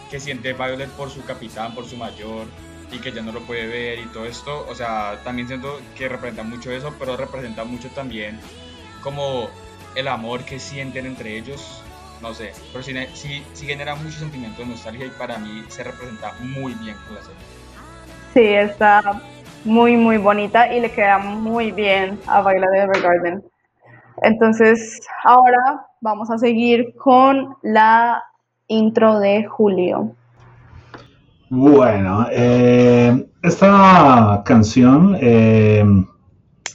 [0.10, 2.48] que siente Violet por su capitán, por su mayor
[2.92, 4.66] y que ya no lo puede ver y todo esto.
[4.70, 8.40] O sea, también siento que representa mucho eso, pero representa mucho también
[9.02, 9.50] como
[9.96, 11.82] el amor que sienten entre ellos.
[12.22, 15.84] No sé, pero sí, sí, sí genera mucho sentimiento de nostalgia y para mí se
[15.84, 17.55] representa muy bien con la serie.
[18.36, 19.22] Sí, está
[19.64, 23.42] muy, muy bonita y le queda muy bien a Violet Evergarden.
[24.24, 28.22] Entonces, ahora vamos a seguir con la
[28.68, 30.12] intro de Julio.
[31.50, 35.86] Bueno, eh, esta canción eh,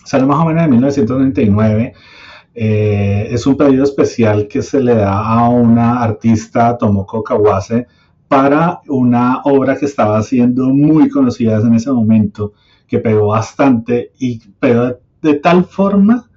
[0.07, 1.93] sale más o menos en 1999.
[2.55, 7.87] Eh, es un pedido especial que se le da a una artista, Tomoko Kawase,
[8.31, 12.53] para una obra que estaba siendo muy conocida en ese momento,
[12.87, 16.31] que pegó bastante y pegó de, tal forma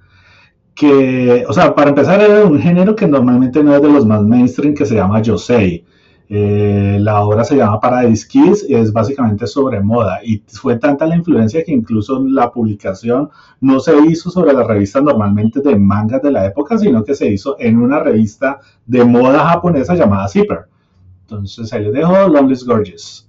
[0.74, 4.24] que, o sea, para empezar era un género que normalmente no es de los más
[4.24, 5.84] mainstream, que se llama Yosei.
[6.28, 11.06] Eh, la obra se llama Paradise Kiss y es básicamente sobre moda y fue tanta
[11.06, 13.30] la influencia que incluso la publicación
[13.60, 17.28] no se hizo sobre las revistas normalmente de mangas de la época, sino que se
[17.28, 20.73] hizo en una revista de moda japonesa llamada Zipper.
[21.24, 23.23] Entonces ahí les dejo Lonely is Gorgeous.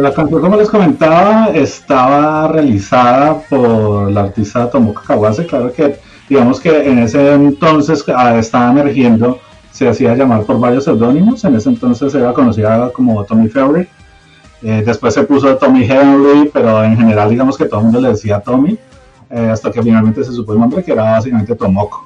[0.00, 5.46] La canción, como les comentaba, estaba realizada por la artista Tomoko Kawase.
[5.46, 9.38] Claro que, digamos que en ese entonces ah, estaba emergiendo,
[9.70, 11.44] se hacía llamar por varios seudónimos.
[11.44, 13.86] En ese entonces era conocida como Tommy Fury.
[14.62, 18.08] Eh, después se puso Tommy Henry, pero en general digamos que todo el mundo le
[18.08, 18.78] decía Tommy,
[19.30, 22.04] eh, hasta que finalmente se supo el nombre que era básicamente Tomoko.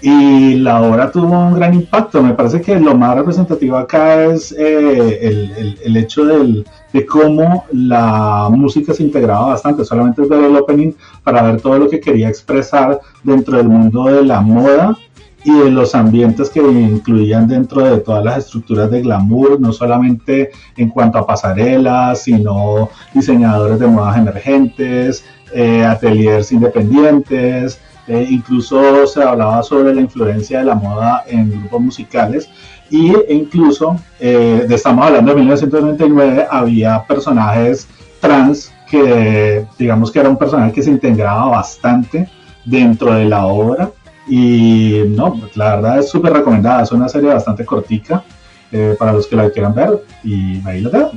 [0.00, 2.22] Y la obra tuvo un gran impacto.
[2.22, 7.64] Me parece que lo más representativo acá es eh, el, el- hecho del- de cómo
[7.72, 9.84] la música se integraba bastante.
[9.84, 10.92] Solamente ver el opening
[11.24, 14.96] para ver todo lo que quería expresar dentro del mundo de la moda
[15.44, 20.50] y de los ambientes que incluían dentro de todas las estructuras de glamour, no solamente
[20.76, 25.24] en cuanto a pasarelas, sino diseñadores de modas emergentes,
[25.54, 31.80] eh, ateliers independientes, eh, incluso se hablaba sobre la influencia de la moda en grupos
[31.80, 32.48] musicales
[32.90, 37.86] y incluso, eh, estamos hablando de 1999, había personajes
[38.20, 42.28] trans que digamos que era un personaje que se integraba bastante
[42.64, 43.90] dentro de la obra
[44.26, 48.24] y no, la verdad es súper recomendada, es una serie bastante cortica
[48.72, 51.12] eh, para los que la quieran ver y ahí lo dejo.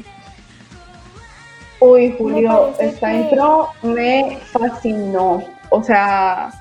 [1.79, 5.43] Uy, Julio, esta intro me fascinó.
[5.69, 6.51] O sea,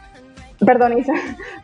[0.65, 1.13] perdón, Isa,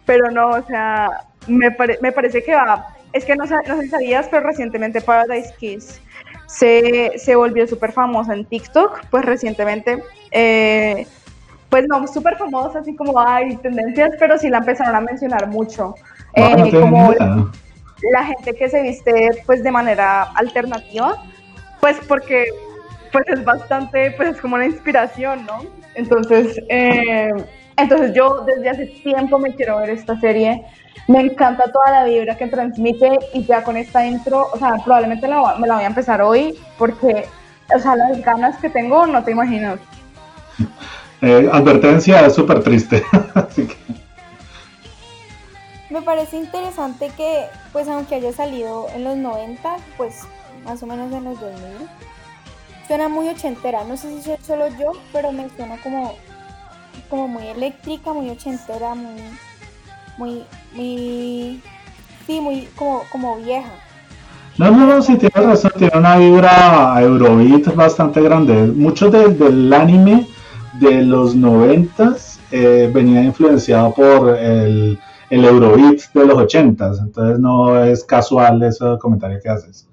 [0.05, 1.11] pero no, o sea,
[1.47, 2.87] me, pare- me parece que va.
[3.13, 6.01] Es que no, no sé si sabías, pero recientemente Paradise Kiss
[6.47, 10.03] se, se volvió súper famosa en TikTok, pues recientemente.
[10.31, 11.07] eh,
[11.71, 15.95] pues no, súper famosa, así como hay tendencias, pero sí la empezaron a mencionar mucho.
[16.37, 17.15] No, no Eh, tengo como
[18.13, 19.13] la gente que se viste
[19.47, 21.17] pues de manera alternativa,
[21.81, 22.45] pues porque
[23.13, 25.59] pues es bastante, pues es como una inspiración, ¿no?
[25.95, 27.31] Entonces, eh,
[27.77, 30.65] entonces yo desde hace tiempo me quiero ver esta serie,
[31.09, 35.29] me encanta toda la vibra que transmite y ya con esta intro, o sea, probablemente
[35.29, 37.27] la me la voy a empezar hoy porque,
[37.75, 39.79] o sea, las ganas que tengo no te imaginas.
[41.23, 43.03] Eh, advertencia es súper triste.
[43.35, 43.77] Así que,
[45.91, 50.23] Me parece interesante que, pues aunque haya salido en los 90, pues
[50.65, 51.89] más o menos en los 2000,
[52.87, 53.85] suena muy ochentera.
[53.85, 56.15] No sé si soy solo yo, pero me suena como,
[57.09, 59.23] como muy eléctrica, muy ochentera, muy,
[60.19, 60.43] muy,
[60.75, 61.63] muy,
[62.27, 63.71] sí, muy como, como vieja.
[64.59, 68.55] no, no, no, sí tienes razón, tiene una vibra Eurobeat bastante grande.
[68.67, 70.27] Mucho del, del anime
[70.81, 74.99] de los noventas eh, venía influenciado por el,
[75.31, 79.89] el Eurobeat de los ochentas, entonces no es casual ese comentario que haces.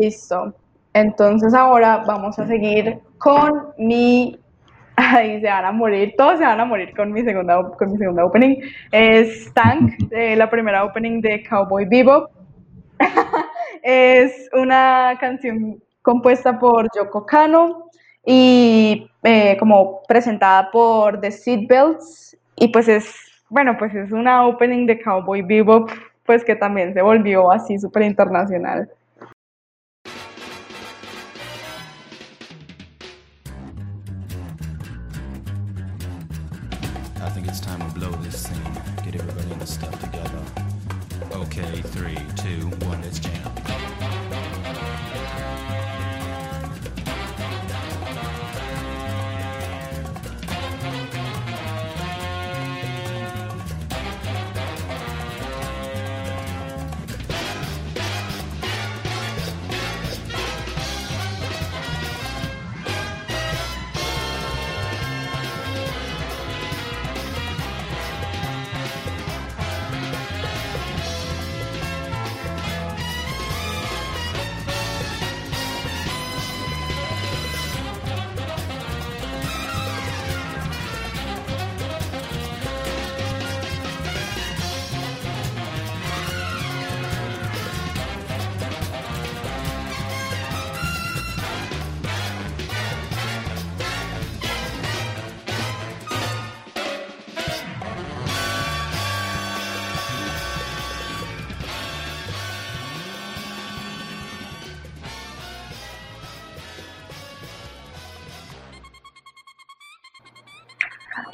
[0.00, 0.54] Listo.
[0.94, 4.38] Entonces ahora vamos a seguir con mi.
[4.96, 7.98] Ay, se van a morir, todos se van a morir con mi segunda, con mi
[7.98, 8.56] segunda opening.
[8.90, 12.30] Es Tank, eh, la primera opening de Cowboy Bebop.
[13.82, 17.88] es una canción compuesta por Yoko Kano
[18.24, 22.36] y eh, como presentada por The Seatbelts.
[22.56, 23.14] Y pues es,
[23.48, 25.90] bueno, pues es una opening de Cowboy Bebop,
[26.24, 28.90] pues que también se volvió así súper internacional.
[37.52, 37.91] this time.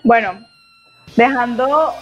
[0.09, 0.41] Bueno,
[1.17, 1.93] dejando.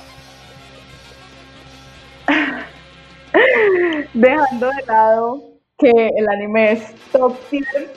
[4.15, 5.43] dejando de lado
[5.77, 7.93] que el anime es top tier,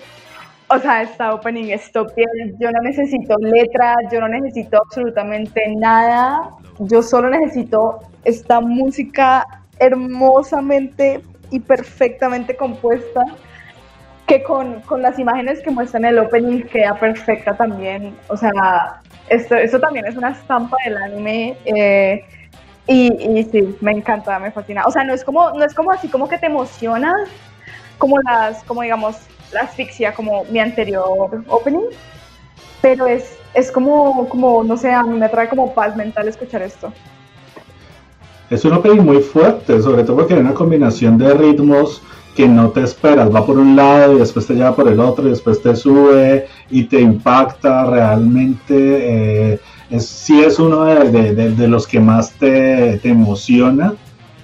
[0.68, 2.28] o sea, esta opening es top tier.
[2.60, 6.55] Yo no necesito letra, yo no necesito absolutamente nada.
[6.80, 9.45] Yo solo necesito esta música
[9.78, 13.26] hermosamente y perfectamente compuesta
[14.30, 18.15] que con, con las imágenes que muestran el opening queda perfecta también.
[18.27, 21.57] O sea, esto, esto también es una estampa del anime.
[21.65, 22.23] eh,
[22.86, 24.84] y, y sí, me encanta, me fascina.
[24.86, 27.30] O sea, no es como, no es como así como que te emocionas,
[27.97, 29.17] como las, como digamos,
[29.51, 31.89] la asfixia, como mi anterior opening,
[32.82, 36.61] pero es, es como, como, no sé, a mí me trae como paz mental escuchar
[36.61, 36.93] esto.
[38.49, 42.01] Es un opening muy fuerte, sobre todo porque hay una combinación de ritmos
[42.36, 43.34] que no te esperas.
[43.34, 46.47] Va por un lado y después te lleva por el otro y después te sube
[46.69, 49.53] y te impacta realmente.
[49.53, 49.59] eh,
[49.89, 53.93] es, sí es uno de, de- de- los que más te, te emociona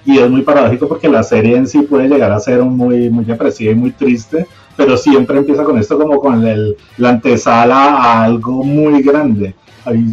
[0.04, 3.24] y es muy paradójico porque la serie en sí puede llegar a ser muy, muy
[3.24, 8.24] depresiva y muy triste, pero siempre empieza con esto como con el, la antesala a
[8.24, 9.54] algo muy grande.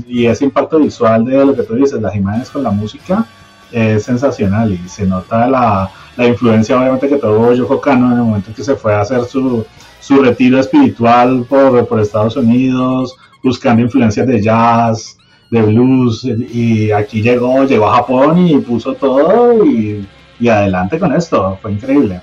[0.07, 3.26] Y ese impacto visual de lo que tú dices, las imágenes con la música,
[3.74, 8.24] es sensacional y se nota la, la influencia obviamente que tuvo Yoko Kano en el
[8.24, 9.65] momento en que se fue a hacer su,
[9.99, 15.17] su retiro espiritual por, por Estados Unidos, buscando influencias de jazz,
[15.49, 20.07] de blues, y aquí llegó, llegó a Japón y puso todo y,
[20.39, 22.21] y adelante con esto, fue increíble.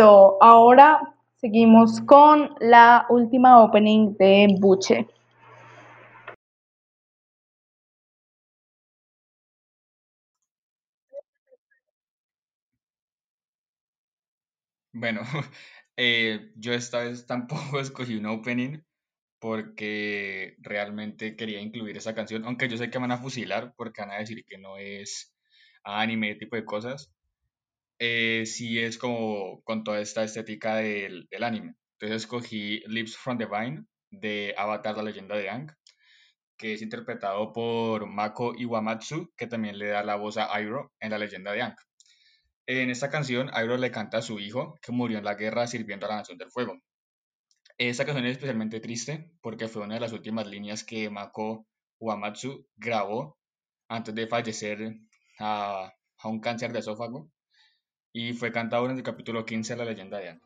[0.00, 5.06] Listo, ahora seguimos con la última opening de Buche.
[14.92, 15.20] Bueno,
[15.98, 18.78] eh, yo esta vez tampoco escogí un opening
[19.38, 24.12] porque realmente quería incluir esa canción, aunque yo sé que van a fusilar porque van
[24.12, 25.34] a decir que no es
[25.84, 27.12] anime, tipo de cosas.
[28.02, 31.74] Eh, es como con toda esta estética del, anime.
[31.98, 35.70] Entonces escogí Lips from the Vine de Avatar, la leyenda de Aang,
[36.56, 41.10] que es interpretado por Mako Iwamatsu, que también le da la voz a Iroh en
[41.10, 41.76] la leyenda de Aang.
[42.66, 46.06] En esta canción, Iroh le canta a su hijo, que murió en la guerra sirviendo
[46.06, 46.78] a la Nación del Fuego.
[47.76, 51.66] Esta canción es especialmente triste porque fue una de las últimas líneas que Mako
[51.98, 53.38] Uematsu grabó
[53.88, 54.96] antes de fallecer
[55.38, 57.30] a, a un cáncer de esófago
[58.12, 60.40] y fue cantado en el capítulo 15 de la leyenda de Aang.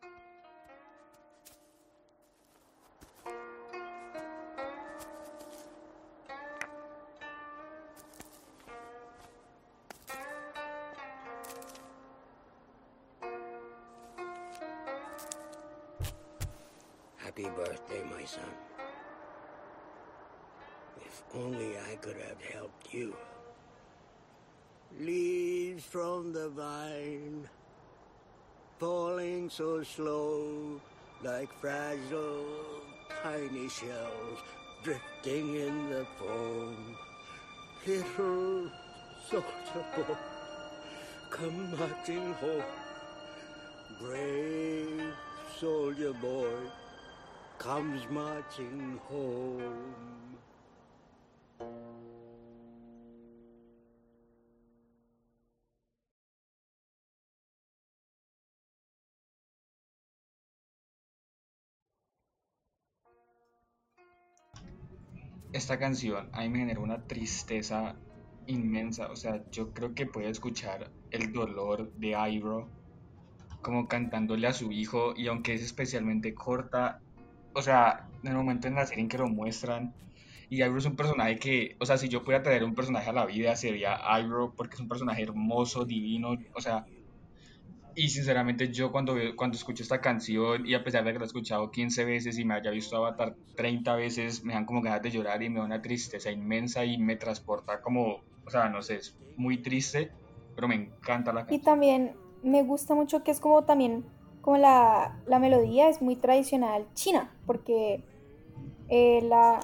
[29.56, 30.80] So slow,
[31.22, 32.44] like fragile
[33.22, 34.40] tiny shells
[34.82, 36.96] drifting in the foam.
[37.86, 38.68] Little
[39.30, 40.18] soldier
[41.30, 42.62] come marching home.
[44.02, 45.14] Brave
[45.60, 46.58] soldier boy
[47.58, 50.34] comes marching home.
[65.54, 67.94] Esta canción a mí me generó una tristeza
[68.48, 72.68] inmensa, o sea, yo creo que puedo escuchar el dolor de Iroh
[73.62, 77.00] como cantándole a su hijo y aunque es especialmente corta,
[77.52, 79.94] o sea, en el momento en la serie en que lo muestran
[80.50, 83.12] y Iroh es un personaje que, o sea, si yo pudiera traer un personaje a
[83.12, 86.84] la vida sería Iroh porque es un personaje hermoso, divino, o sea,
[87.96, 91.26] y sinceramente yo cuando, cuando escucho esta canción y a pesar de que la he
[91.26, 95.10] escuchado 15 veces y me haya visto Avatar 30 veces, me dan como ganas de
[95.10, 98.96] llorar y me da una tristeza inmensa y me transporta como, o sea, no sé,
[98.96, 100.12] es muy triste,
[100.54, 101.64] pero me encanta la Y canción.
[101.64, 104.04] también me gusta mucho que es como también
[104.40, 108.04] como la, la melodía es muy tradicional china, porque
[108.88, 109.60] eh, la,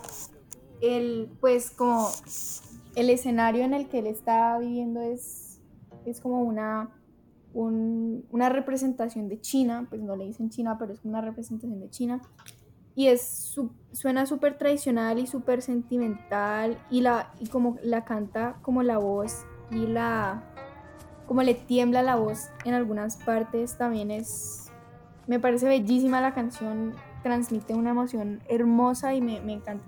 [0.81, 2.09] el, pues como
[2.95, 5.61] el escenario en el que él está viviendo es,
[6.07, 7.00] es como una,
[7.53, 11.91] un- una representación de China, pues no le dicen China, pero es una representación de
[11.91, 12.21] China.
[12.95, 18.57] Y es su- suena súper tradicional y súper sentimental y, la, y como la canta
[18.63, 20.43] como la voz y la
[21.27, 24.71] como le tiembla la voz en algunas partes también es
[25.29, 26.93] me parece bellísima la canción
[27.23, 29.85] transmite una emoción hermosa y me, me encanta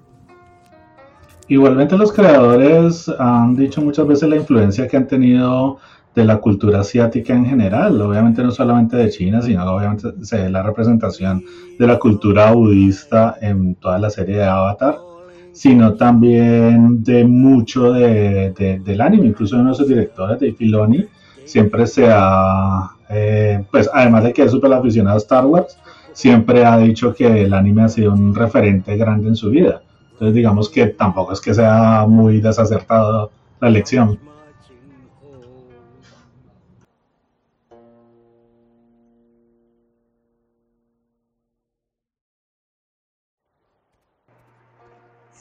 [1.49, 5.79] Igualmente los creadores han dicho muchas veces la influencia que han tenido
[6.15, 10.51] de la cultura asiática en general, obviamente no solamente de China, sino obviamente se ve
[10.51, 11.45] la representación
[11.79, 15.03] de la cultura budista en toda la serie de Avatar,
[15.51, 21.09] sino también de mucho de, de- del anime, incluso uno de sus directores, Dave Filoni,
[21.45, 25.81] siempre se ha, eh, pues además de que es súper aficionado a Star Wars,
[26.13, 29.83] siempre ha dicho que el anime ha sido un referente grande en su vida.
[30.13, 34.21] Entonces digamos que tampoco es que sea muy desacertado la elección.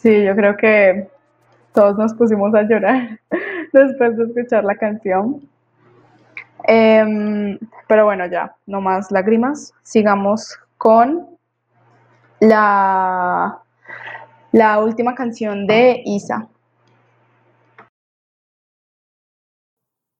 [0.01, 1.11] Sí, yo creo que
[1.75, 3.19] todos nos pusimos a llorar
[3.71, 5.47] después de escuchar la canción.
[6.63, 9.75] Em, pero bueno, ya, no más lágrimas.
[9.83, 11.37] Sigamos con
[12.39, 13.61] la,
[14.51, 16.49] la última canción de Isa.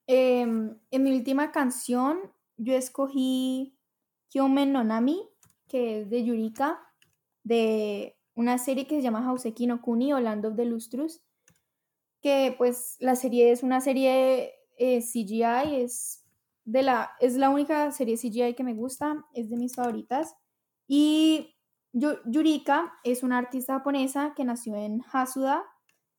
[0.05, 2.19] Em, en mi última canción
[2.57, 3.75] yo escogí
[4.29, 5.27] Kyomen no Nami,
[5.67, 6.79] que es de Yurika,
[7.43, 11.21] de una serie que se llama Houseki no Kuni o Land of the Lustrous,
[12.21, 16.23] que pues la serie es una serie eh, CGI, es,
[16.65, 20.35] de la, es la única serie CGI que me gusta, es de mis favoritas.
[20.87, 21.55] Y
[21.93, 25.63] Yu- Yurika es una artista japonesa que nació en Hasuda,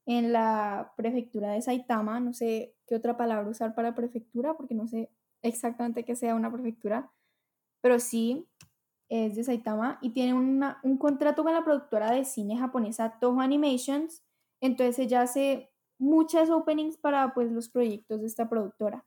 [0.06, 2.18] en la prefectura de Saitama.
[2.20, 5.10] No sé qué otra palabra usar para prefectura, porque no sé
[5.42, 7.12] exactamente qué sea una prefectura,
[7.80, 8.48] pero sí
[9.08, 13.40] es de Saitama y tiene una- un contrato con la productora de cine japonesa Toho
[13.40, 14.22] Animations.
[14.60, 19.04] Entonces ella hace muchas openings para pues los proyectos de esta productora.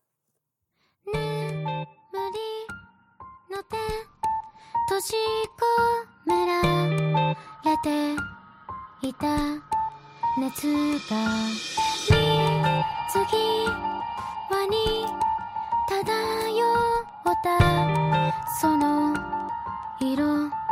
[20.00, 20.65] 色。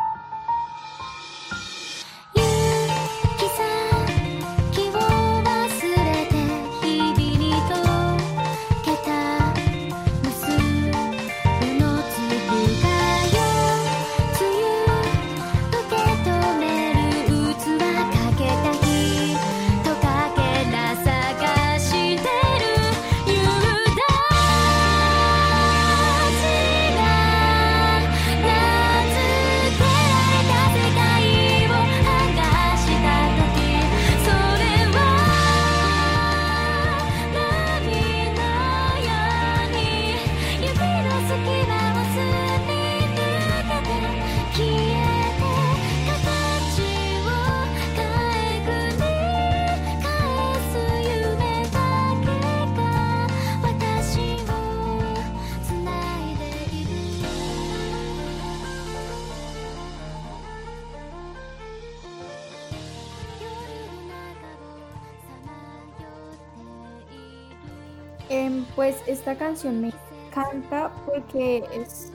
[68.33, 69.93] る Em, pues esta canción me
[70.27, 72.11] encanta porque es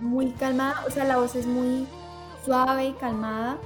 [0.00, 1.86] muy calmada, o sea, la voz es muy
[2.44, 3.58] suave y calmada,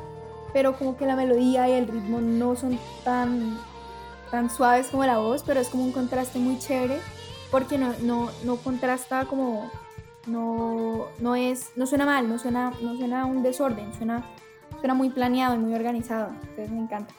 [0.53, 3.59] pero como que la melodía y el ritmo no son tan,
[4.30, 7.01] tan suaves como la voz, pero es como un contraste muy chévere
[7.51, 9.70] porque no, no, no contrasta como,
[10.26, 14.26] no, no es, no suena mal, no suena, no suena un desorden, suena,
[14.78, 17.14] suena muy planeado y muy organizado, entonces me encanta.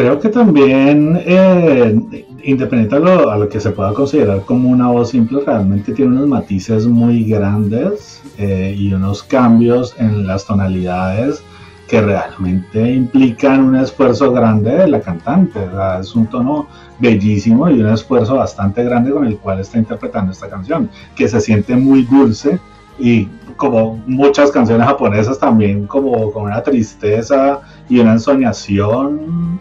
[0.00, 4.88] Creo que también, eh, independiente a lo, a lo que se pueda considerar como una
[4.88, 11.42] voz simple, realmente tiene unos matices muy grandes eh, y unos cambios en las tonalidades
[11.86, 15.60] que realmente implican un esfuerzo grande de la cantante.
[15.70, 16.66] Sea, es un tono
[16.98, 21.42] bellísimo y un esfuerzo bastante grande con el cual está interpretando esta canción, que se
[21.42, 22.58] siente muy dulce
[22.98, 23.28] y
[23.58, 29.60] como muchas canciones japonesas también como con una tristeza y una ensoñación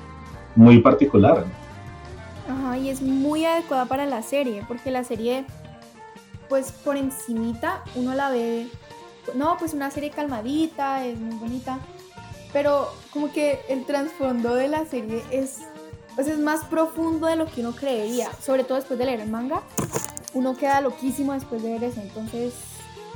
[0.59, 1.45] muy particular.
[2.49, 5.45] Ajá, y es muy adecuada para la serie, porque la serie
[6.49, 8.67] pues por encimita uno la ve,
[9.35, 11.79] no, pues una serie calmadita, es muy bonita,
[12.51, 15.59] pero como que el trasfondo de la serie es,
[16.15, 19.29] pues es más profundo de lo que uno creería, sobre todo después de leer el
[19.29, 19.61] manga,
[20.33, 22.53] uno queda loquísimo después de ver eso, entonces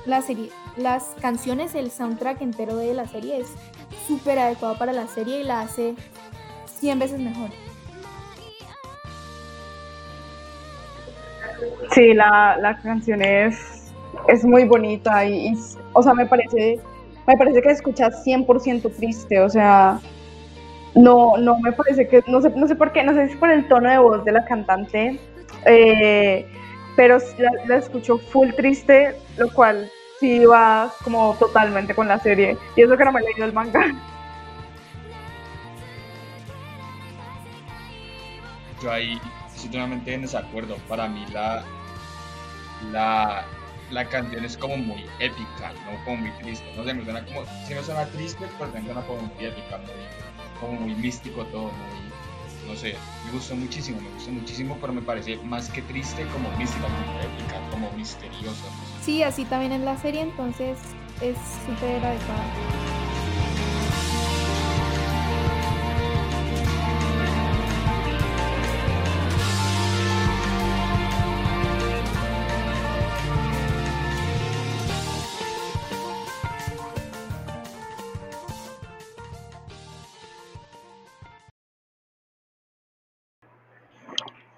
[0.05, 3.47] la serie, las canciones, el soundtrack entero de la serie es
[4.07, 5.95] súper adecuado para la serie y la hace
[6.83, 7.49] 100 veces mejor.
[11.93, 13.93] Sí, la, la canción es,
[14.27, 15.53] es muy bonita y,
[15.93, 16.81] o sea, me parece,
[17.25, 19.97] me parece que se escucha 100% triste, o sea,
[20.93, 23.39] no, no me parece que, no sé, no sé por qué, no sé si es
[23.39, 25.17] por el tono de voz de la cantante,
[25.65, 26.45] eh,
[26.97, 32.57] pero la, la escucho full triste, lo cual sí va como totalmente con la serie,
[32.75, 33.85] y eso que no me he leído el manga.
[38.83, 39.17] Yo ahí
[39.55, 40.75] estoy totalmente en desacuerdo.
[40.89, 41.63] Para mí la,
[42.91, 43.45] la,
[43.91, 46.65] la canción es como muy épica, no como muy triste.
[46.75, 49.77] No sé, me suena como, si no suena triste, pues me suena como muy épica,
[49.77, 54.91] muy, como muy místico todo, muy, no sé, me gustó muchísimo, me gustó muchísimo, pero
[54.91, 58.65] me parece más que triste, como mística, como épica, como misteriosa.
[59.01, 60.77] Sí, así también en la serie, entonces
[61.21, 62.92] es súper adecuada.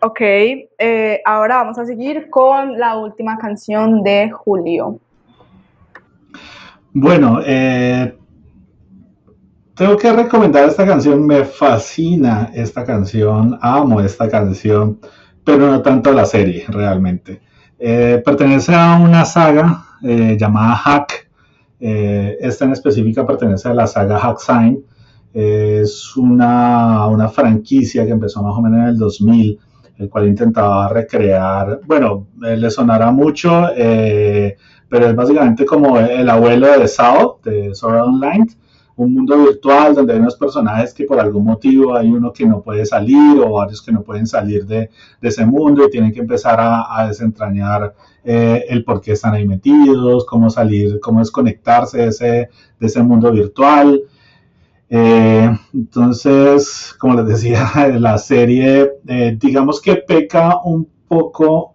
[0.07, 4.99] Ok, eh, ahora vamos a seguir con la última canción de Julio.
[6.93, 8.15] Bueno, eh,
[9.73, 14.99] tengo que recomendar esta canción, me fascina esta canción, amo esta canción,
[15.43, 17.41] pero no tanto la serie realmente.
[17.79, 21.31] Eh, pertenece a una saga llamada Hack,
[21.79, 24.85] esta en específica pertenece a la saga Hack Sign,
[25.33, 29.59] es una, una franquicia que empezó más o menos en el 2000
[29.97, 34.57] el cual intentaba recrear, bueno, eh, le sonará mucho, eh,
[34.89, 38.47] pero es básicamente como el abuelo de Sao, de Sword Art Online,
[38.97, 42.61] un mundo virtual donde hay unos personajes que por algún motivo hay uno que no
[42.61, 44.89] puede salir o varios que no pueden salir de,
[45.21, 47.93] ese mundo y tienen que empezar a, desentrañar
[48.23, 54.01] eh, el por qué están ahí metidos, cómo salir, cómo desconectarse de ese mundo virtual.
[54.89, 57.69] Eh, entonces, como les decía,
[57.99, 61.73] la serie, eh, digamos que peca un poco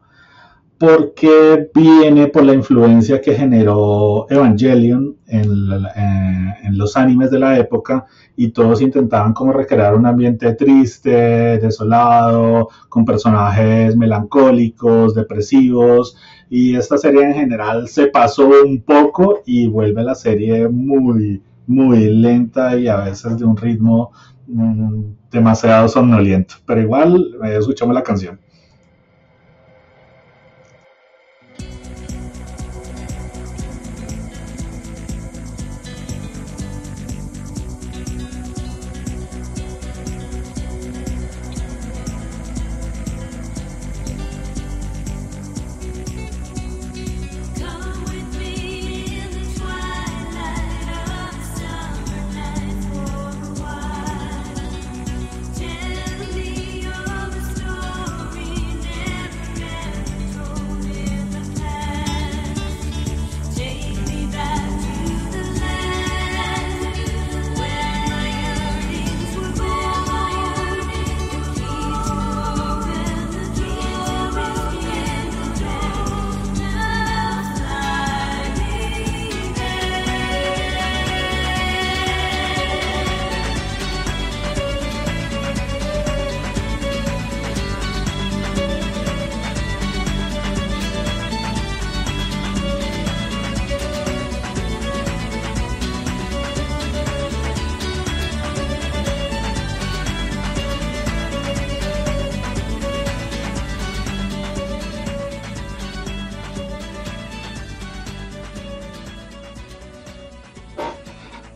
[0.78, 7.58] porque viene por la influencia que generó Evangelion en, eh, en los animes de la
[7.58, 11.10] época y todos intentaban como recrear un ambiente triste,
[11.58, 16.16] desolado, con personajes melancólicos, depresivos
[16.48, 22.06] y esta serie en general se pasó un poco y vuelve la serie muy, muy
[22.10, 24.10] lenta y a veces de un ritmo
[24.48, 26.56] mm, demasiado somnoliento.
[26.66, 28.40] Pero igual, eh, escuchamos la canción.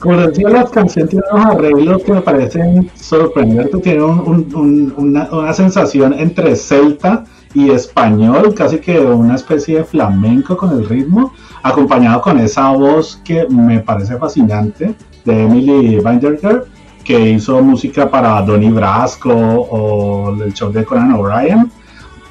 [0.04, 3.80] Como les decía, la canción tiene unos arreglos que me parecen sorprendentes.
[3.80, 7.24] Tiene un- un- un- una, una sensación entre celta
[7.54, 11.32] y español, casi que una especie de flamenco con el ritmo,
[11.62, 14.94] acompañado con esa voz que me parece fascinante
[15.24, 16.66] de Emily Weinberger,
[17.02, 21.72] que hizo música para Donnie Brasco o el show de Conan O'Brien.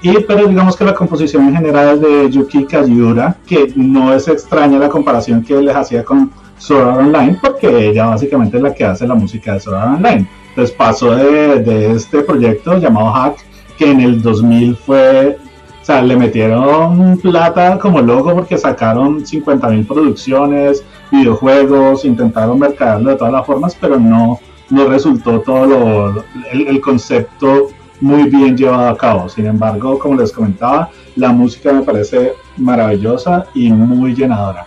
[0.04, 4.78] Y, pero digamos que la composición en general de Yuki Kajiura, que no es extraña
[4.78, 6.30] la comparación que les hacía con
[6.64, 9.98] Sword Art Online, porque ella básicamente es la que hace la música de Sword Art
[9.98, 10.28] Online.
[10.50, 13.38] Entonces pasó de, este proyecto llamado Hack,
[13.78, 15.38] que en el 2000 fue,
[15.82, 23.16] o sea, le metieron plata como loco porque sacaron 50.000 producciones, videojuegos, intentaron mercadearlo de
[23.18, 24.40] todas las formas, pero no,
[24.70, 27.68] no resultó todo lo, el concepto
[28.00, 29.28] muy bien llevado a cabo.
[29.28, 34.66] Sin embargo, como les comentaba, la música me parece maravillosa y muy llenadora.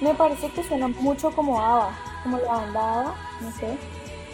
[0.00, 1.90] Me parece que suena mucho como ABBA,
[2.22, 3.78] como la banda ABBA, no sé.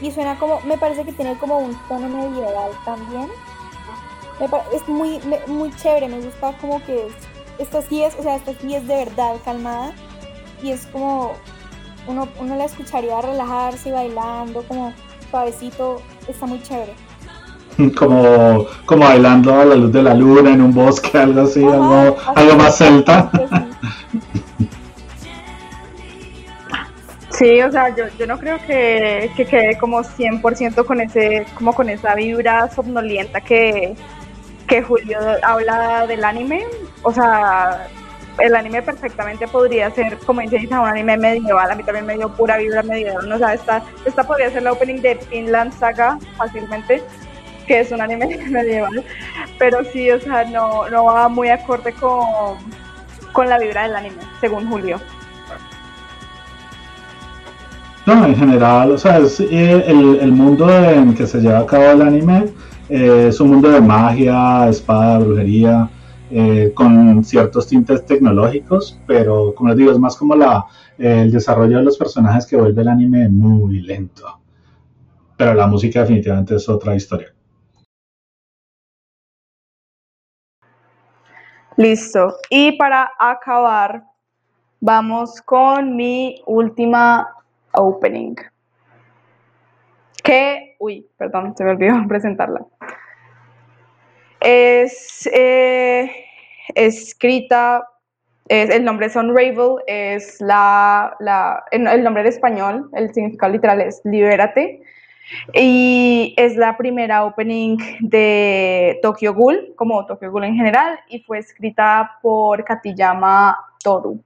[0.01, 3.29] Y suena como, me parece que tiene como un tono medieval también.
[4.39, 4.47] Me
[4.77, 7.12] es muy, me- muy chévere, me gusta como que es,
[7.59, 9.93] esta sí es, o sea, esta sí es de verdad calmada.
[10.62, 11.33] Y es como,
[12.07, 14.93] uno, uno la escucharía relajarse, bailando, como
[15.31, 16.95] suavecito, está muy chévere.
[17.99, 21.75] Como, como bailando a la luz de la luna en un bosque, algo así, Ajá,
[21.75, 23.31] algo, así, algo más celta.
[27.39, 27.62] sí.
[27.62, 31.89] O sea, yo, yo no creo que, que quede como 100% con ese, como con
[31.89, 33.95] esa vibra somnolienta que,
[34.66, 36.64] que Julio habla del anime.
[37.03, 37.89] O sea,
[38.39, 41.70] el anime perfectamente podría ser, como dice un anime medieval.
[41.70, 43.30] A mí también me dio pura vibra medieval.
[43.32, 47.03] O sea, esta, esta podría ser la opening de Finland Saga fácilmente,
[47.66, 49.05] que es un anime medieval.
[49.59, 52.57] Pero sí, o sea, no, no va muy acorde con,
[53.32, 55.01] con la vibra del anime, según Julio.
[58.07, 61.91] No, en general, o sea, es, eh, el, mundo en que se lleva a cabo
[61.91, 62.53] el anime
[62.89, 65.91] eh, es un mundo de magia, espada, brujería,
[66.31, 70.67] eh, con ciertos tintes tecnológicos, pero como les digo, es más como la,
[70.99, 74.41] el desarrollo de los personajes que vuelve el anime muy lento.
[75.37, 77.35] Pero la música definitivamente es otra historia.
[81.77, 82.37] Listo.
[82.51, 84.05] Y para acabar,
[84.81, 87.36] vamos con mi última
[87.77, 88.35] opening.
[90.22, 92.64] Que, uy, perdón, se me olvidó presentarla.
[94.41, 96.11] Es eh,
[96.74, 97.89] escrita,
[98.49, 103.81] es, el nombre es Unravel, es la, la, el, nombre en español, el significado literal
[103.81, 104.83] es libérate.
[105.55, 111.39] Y es la primera opening de Tokyo Ghoul, como Tokyo Ghoul en general, y fue
[111.39, 114.20] escrita por Katiyama Toru.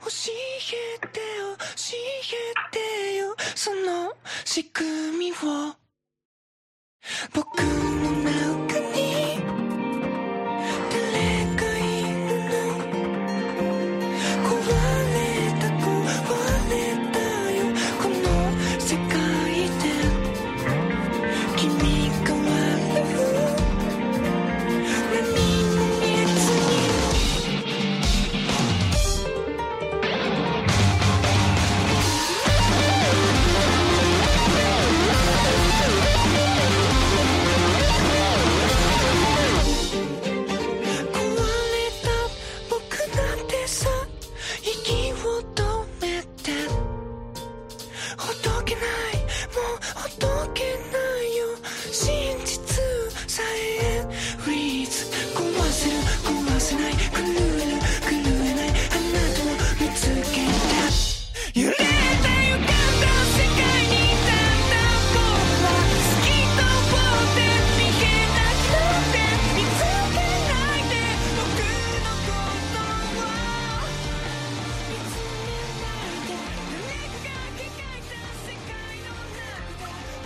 [0.00, 1.96] 教えてよ教
[2.36, 4.14] えてよその
[4.44, 5.34] 仕組みを。
[7.32, 7.64] 僕の
[8.10, 9.17] 中に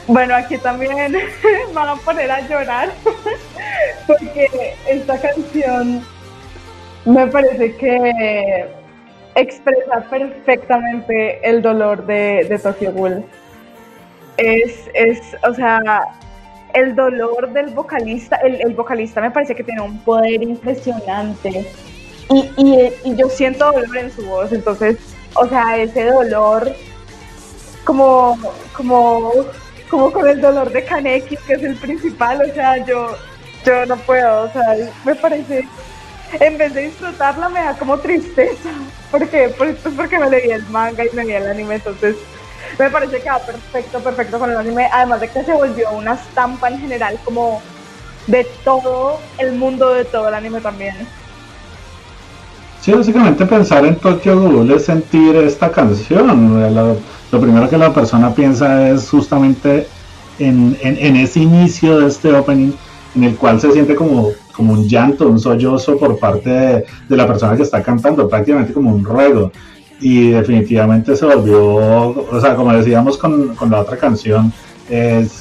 [0.07, 1.17] Bueno, aquí también
[1.75, 2.91] van a poner a llorar
[4.07, 6.05] porque esta canción
[7.05, 8.67] me parece que
[9.35, 13.25] expresa perfectamente el dolor de, de Tokyo Ghoul.
[14.37, 15.81] Es, es, o sea,
[16.75, 21.67] el dolor del vocalista, el, el vocalista me parece que tiene un poder impresionante
[22.31, 24.97] y, y, y yo siento dolor en su voz, entonces,
[25.35, 26.73] o sea, ese dolor
[27.85, 28.39] como,
[28.75, 29.33] como,
[29.93, 33.15] como con el dolor de Kaneki, que es el principal, o sea, yo,
[33.63, 34.75] yo no puedo, o sea,
[35.05, 35.69] me parece,
[36.41, 38.71] en vez de disfrutarla me da como tristeza,
[39.11, 42.17] porque, pues, pues porque me leí el manga y me leí el anime, entonces
[42.79, 46.15] me parece que va perfecto, perfecto con el anime, además de que se volvió una
[46.15, 47.61] estampa en general como
[48.29, 51.07] de todo el mundo de todo el anime también.
[52.83, 56.27] Sí, básicamente pensar en Tokyo Ghoul es sentir esta canción.
[57.31, 59.87] Lo, primero que la persona piensa es justamente
[60.41, 62.73] en, en- ese inicio de este opening
[63.15, 67.25] en el cual se siente como, como un llanto, un sollozo por parte de, la
[67.29, 69.53] persona que está cantando, prácticamente como un ruego.
[70.01, 74.53] Y definitivamente se volvió, o sea, como decíamos con, con la otra canción,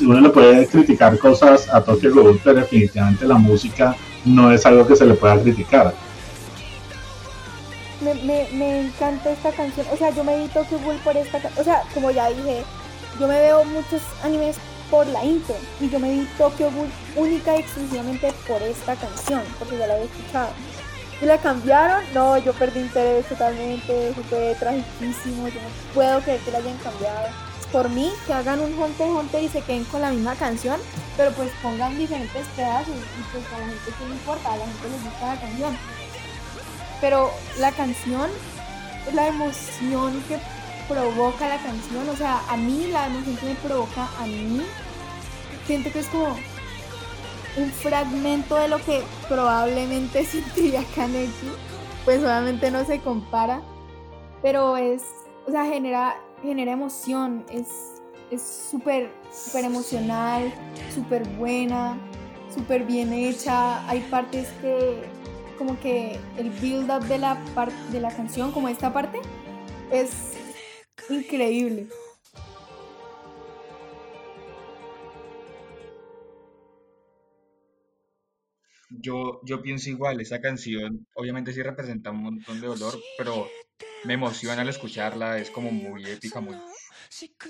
[0.02, 3.96] uno le puede criticar cosas a Tokyo Ghoul, pero definitivamente la música
[4.26, 5.92] no es algo que se le pueda criticar.
[8.02, 9.86] Me, me, me encanta esta canción.
[9.92, 11.62] O sea, yo me vi Tokyo Ghoul por esta canción.
[11.62, 12.64] O sea, como ya dije,
[13.20, 14.58] yo me veo muchos animes
[14.90, 15.56] por la intro.
[15.80, 19.44] Y yo me vi Tokyo Ghoul única y exclusivamente por esta canción.
[19.60, 20.50] Porque ya la había escuchado.
[21.22, 22.04] Y la cambiaron.
[22.14, 24.14] No, yo perdí interés totalmente.
[24.30, 25.48] Fue tragiquísimo.
[25.48, 27.28] Yo no puedo creer que la hayan cambiado.
[27.72, 30.80] Por mí, que hagan un Hunter Hunter y se queden con la misma canción.
[31.16, 32.96] Pero pues pongan diferentes pedazos.
[32.96, 34.54] Y pues a la gente que le importa.
[34.54, 36.01] A la gente les gusta la canción
[37.02, 38.30] pero la canción,
[39.14, 40.38] la emoción que
[40.88, 44.62] provoca la canción, o sea, a mí la emoción que me provoca a mí,
[45.66, 46.38] siento que es como
[47.58, 51.52] un fragmento de lo que probablemente sentiría Kaneki,
[52.06, 53.62] pues obviamente no se compara,
[54.42, 55.04] pero es,
[55.48, 57.68] o sea, genera, genera emoción, es
[58.32, 58.42] es
[58.72, 60.54] súper, súper emocional,
[60.96, 61.98] súper buena,
[62.54, 65.04] súper bien hecha, hay partes que
[65.62, 69.20] como que el build up de la parte de la canción, como esta parte,
[69.92, 70.34] es
[71.08, 71.88] increíble.
[78.90, 83.48] Yo, yo pienso igual, esa canción obviamente sí representa un montón de dolor, pero
[84.06, 86.56] me emociona al escucharla, es como muy épica, muy,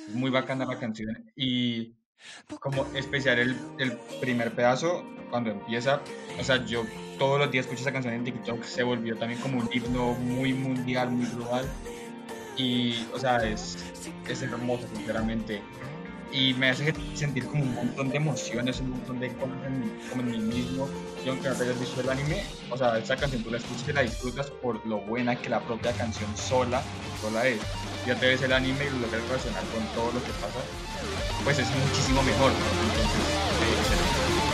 [0.09, 1.31] muy bacana la canción.
[1.33, 1.95] Y
[2.59, 6.01] como especial el, el primer pedazo, cuando empieza,
[6.37, 6.83] o sea, yo
[7.21, 10.53] todos los días escucho esa canción en TikTok, se volvió también como un himno muy
[10.53, 11.69] mundial, muy global.
[12.57, 13.77] Y, o sea, es,
[14.27, 15.61] es hermoso, sinceramente.
[16.33, 20.23] Y me hace sentir como un montón de emociones, un montón de cosas en, como
[20.23, 20.89] mí mismo.
[21.23, 23.93] Y aunque no hayas visto el anime, o sea, esa canción tú la escuchas y
[23.93, 26.81] la disfrutas por lo buena que la propia canción sola,
[27.21, 27.59] sola es.
[28.07, 30.59] Ya te ves el anime y lo logras relacionar con todo lo que pasa,
[31.43, 32.51] pues es muchísimo mejor.
[32.51, 34.50] Entonces, eh,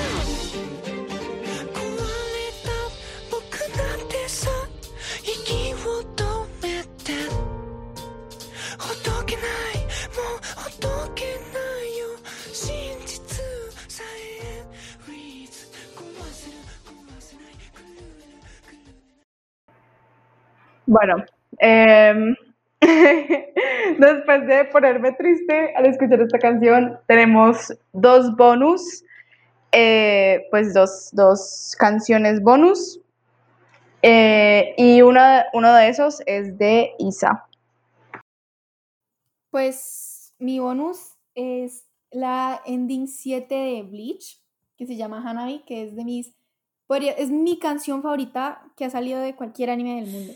[20.88, 21.18] Bueno,
[21.60, 22.34] em,
[24.00, 29.04] después de ponerme triste al escuchar esta canción, tenemos dos bonus,
[29.74, 33.02] eh, pues dos, dos canciones bonus.
[34.02, 37.46] eh, y una, uno de esos es de Isa.
[39.50, 44.40] Pues mi bonus es la ending 7 de Bleach,
[44.78, 46.37] que se llama Hanabi, que es de mis
[46.88, 50.34] podría- es mi canción favorita que ha salido de cualquier anime del mundo.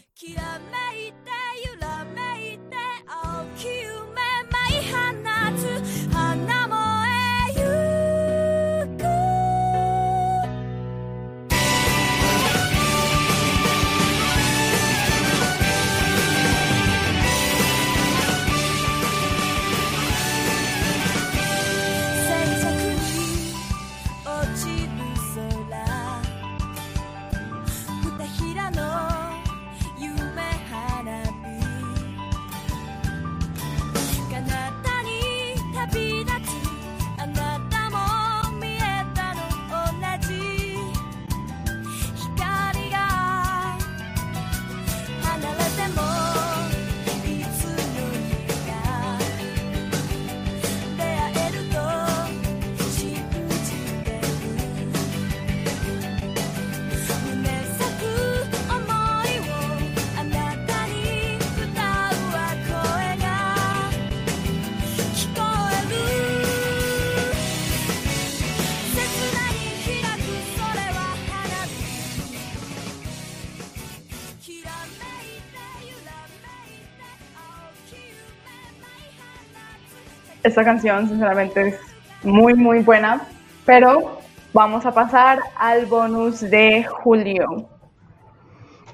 [80.52, 81.76] Esta canción, sinceramente, es
[82.24, 83.22] muy, muy buena.
[83.66, 84.18] Pero
[84.52, 87.70] vamos a pasar al bonus de Julio.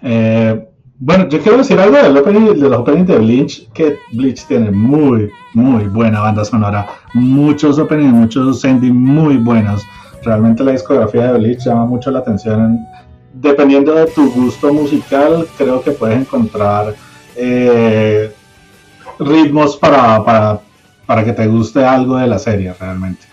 [0.04, 0.68] Eh,
[1.00, 5.86] bueno, yo quiero decir algo de los openings de Bleach, que Bleach tiene muy, muy
[5.86, 9.82] buena banda sonora, muchos openings, muchos endings muy buenos.
[10.22, 12.86] Realmente la discografía de Bleach llama mucho la atención.
[13.34, 16.94] Dependiendo de tu gusto musical, creo que puedes encontrar
[17.36, 18.32] eh,
[19.18, 20.60] ritmos para,
[21.08, 23.26] para que te guste algo de la serie realmente.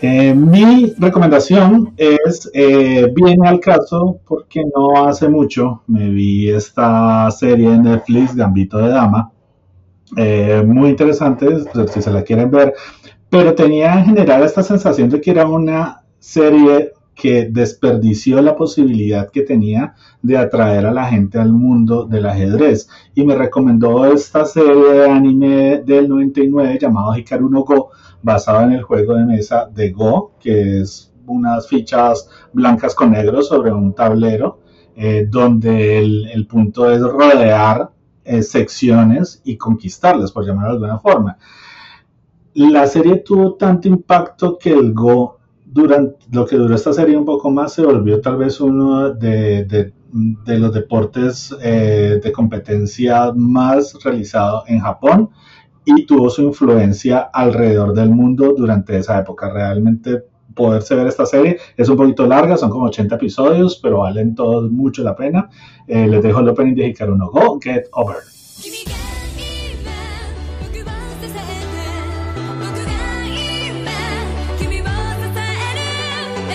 [0.00, 7.30] Eh, mi recomendación es, eh, viene al caso porque no hace mucho me vi esta
[7.30, 9.32] serie en Netflix, Gambito de Dama,
[10.16, 11.46] eh, muy interesante,
[11.92, 12.74] si se la quieren ver,
[13.28, 19.30] pero tenía en general esta sensación de que era una serie que desperdició la posibilidad
[19.30, 22.88] que tenía de atraer a la gente al mundo del ajedrez.
[23.14, 27.90] Y me recomendó esta serie de anime del 99 llamado Hikaru no Go
[28.22, 33.42] basado en el juego de mesa de Go que es unas fichas blancas con negro
[33.42, 34.60] sobre un tablero
[34.94, 37.90] eh, donde el, punto es rodear
[38.24, 41.38] eh, secciones y conquistarlas por llamarlo de alguna forma.
[42.54, 45.35] La serie tuvo tanto impacto que el Go
[45.76, 49.64] durante lo que duró esta serie un poco más se volvió tal vez uno de,
[49.66, 55.28] de, los deportes eh, de competencia más realizado en Japón
[55.84, 59.52] y tuvo su influencia alrededor del mundo durante esa época.
[59.52, 60.24] Realmente
[60.54, 64.70] poderse ver esta serie es un poquito larga, son como 80 episodios, pero valen todos
[64.72, 65.50] mucho la pena.
[65.86, 69.15] Eh, les dejo el opening de Hikaru no Go, Get Over.「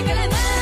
[0.03, 0.60] Bueno,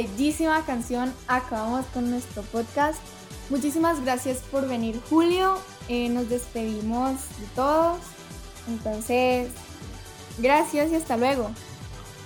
[0.00, 2.98] bellísima canción acabamos con nuestro podcast.
[3.50, 5.56] Muchísimas gracias por venir, Julio.
[5.88, 7.98] Eh, nos despedimos de todos.
[8.68, 9.48] Entonces,
[10.38, 11.50] gracias y hasta luego.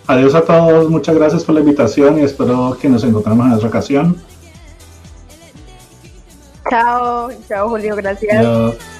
[0.07, 3.69] Adiós a todos, muchas gracias por la invitación y espero que nos encontremos en otra
[3.69, 4.23] ocasión.
[6.69, 8.37] Chao, chao Julio, gracias.
[8.37, 8.94] Adiós.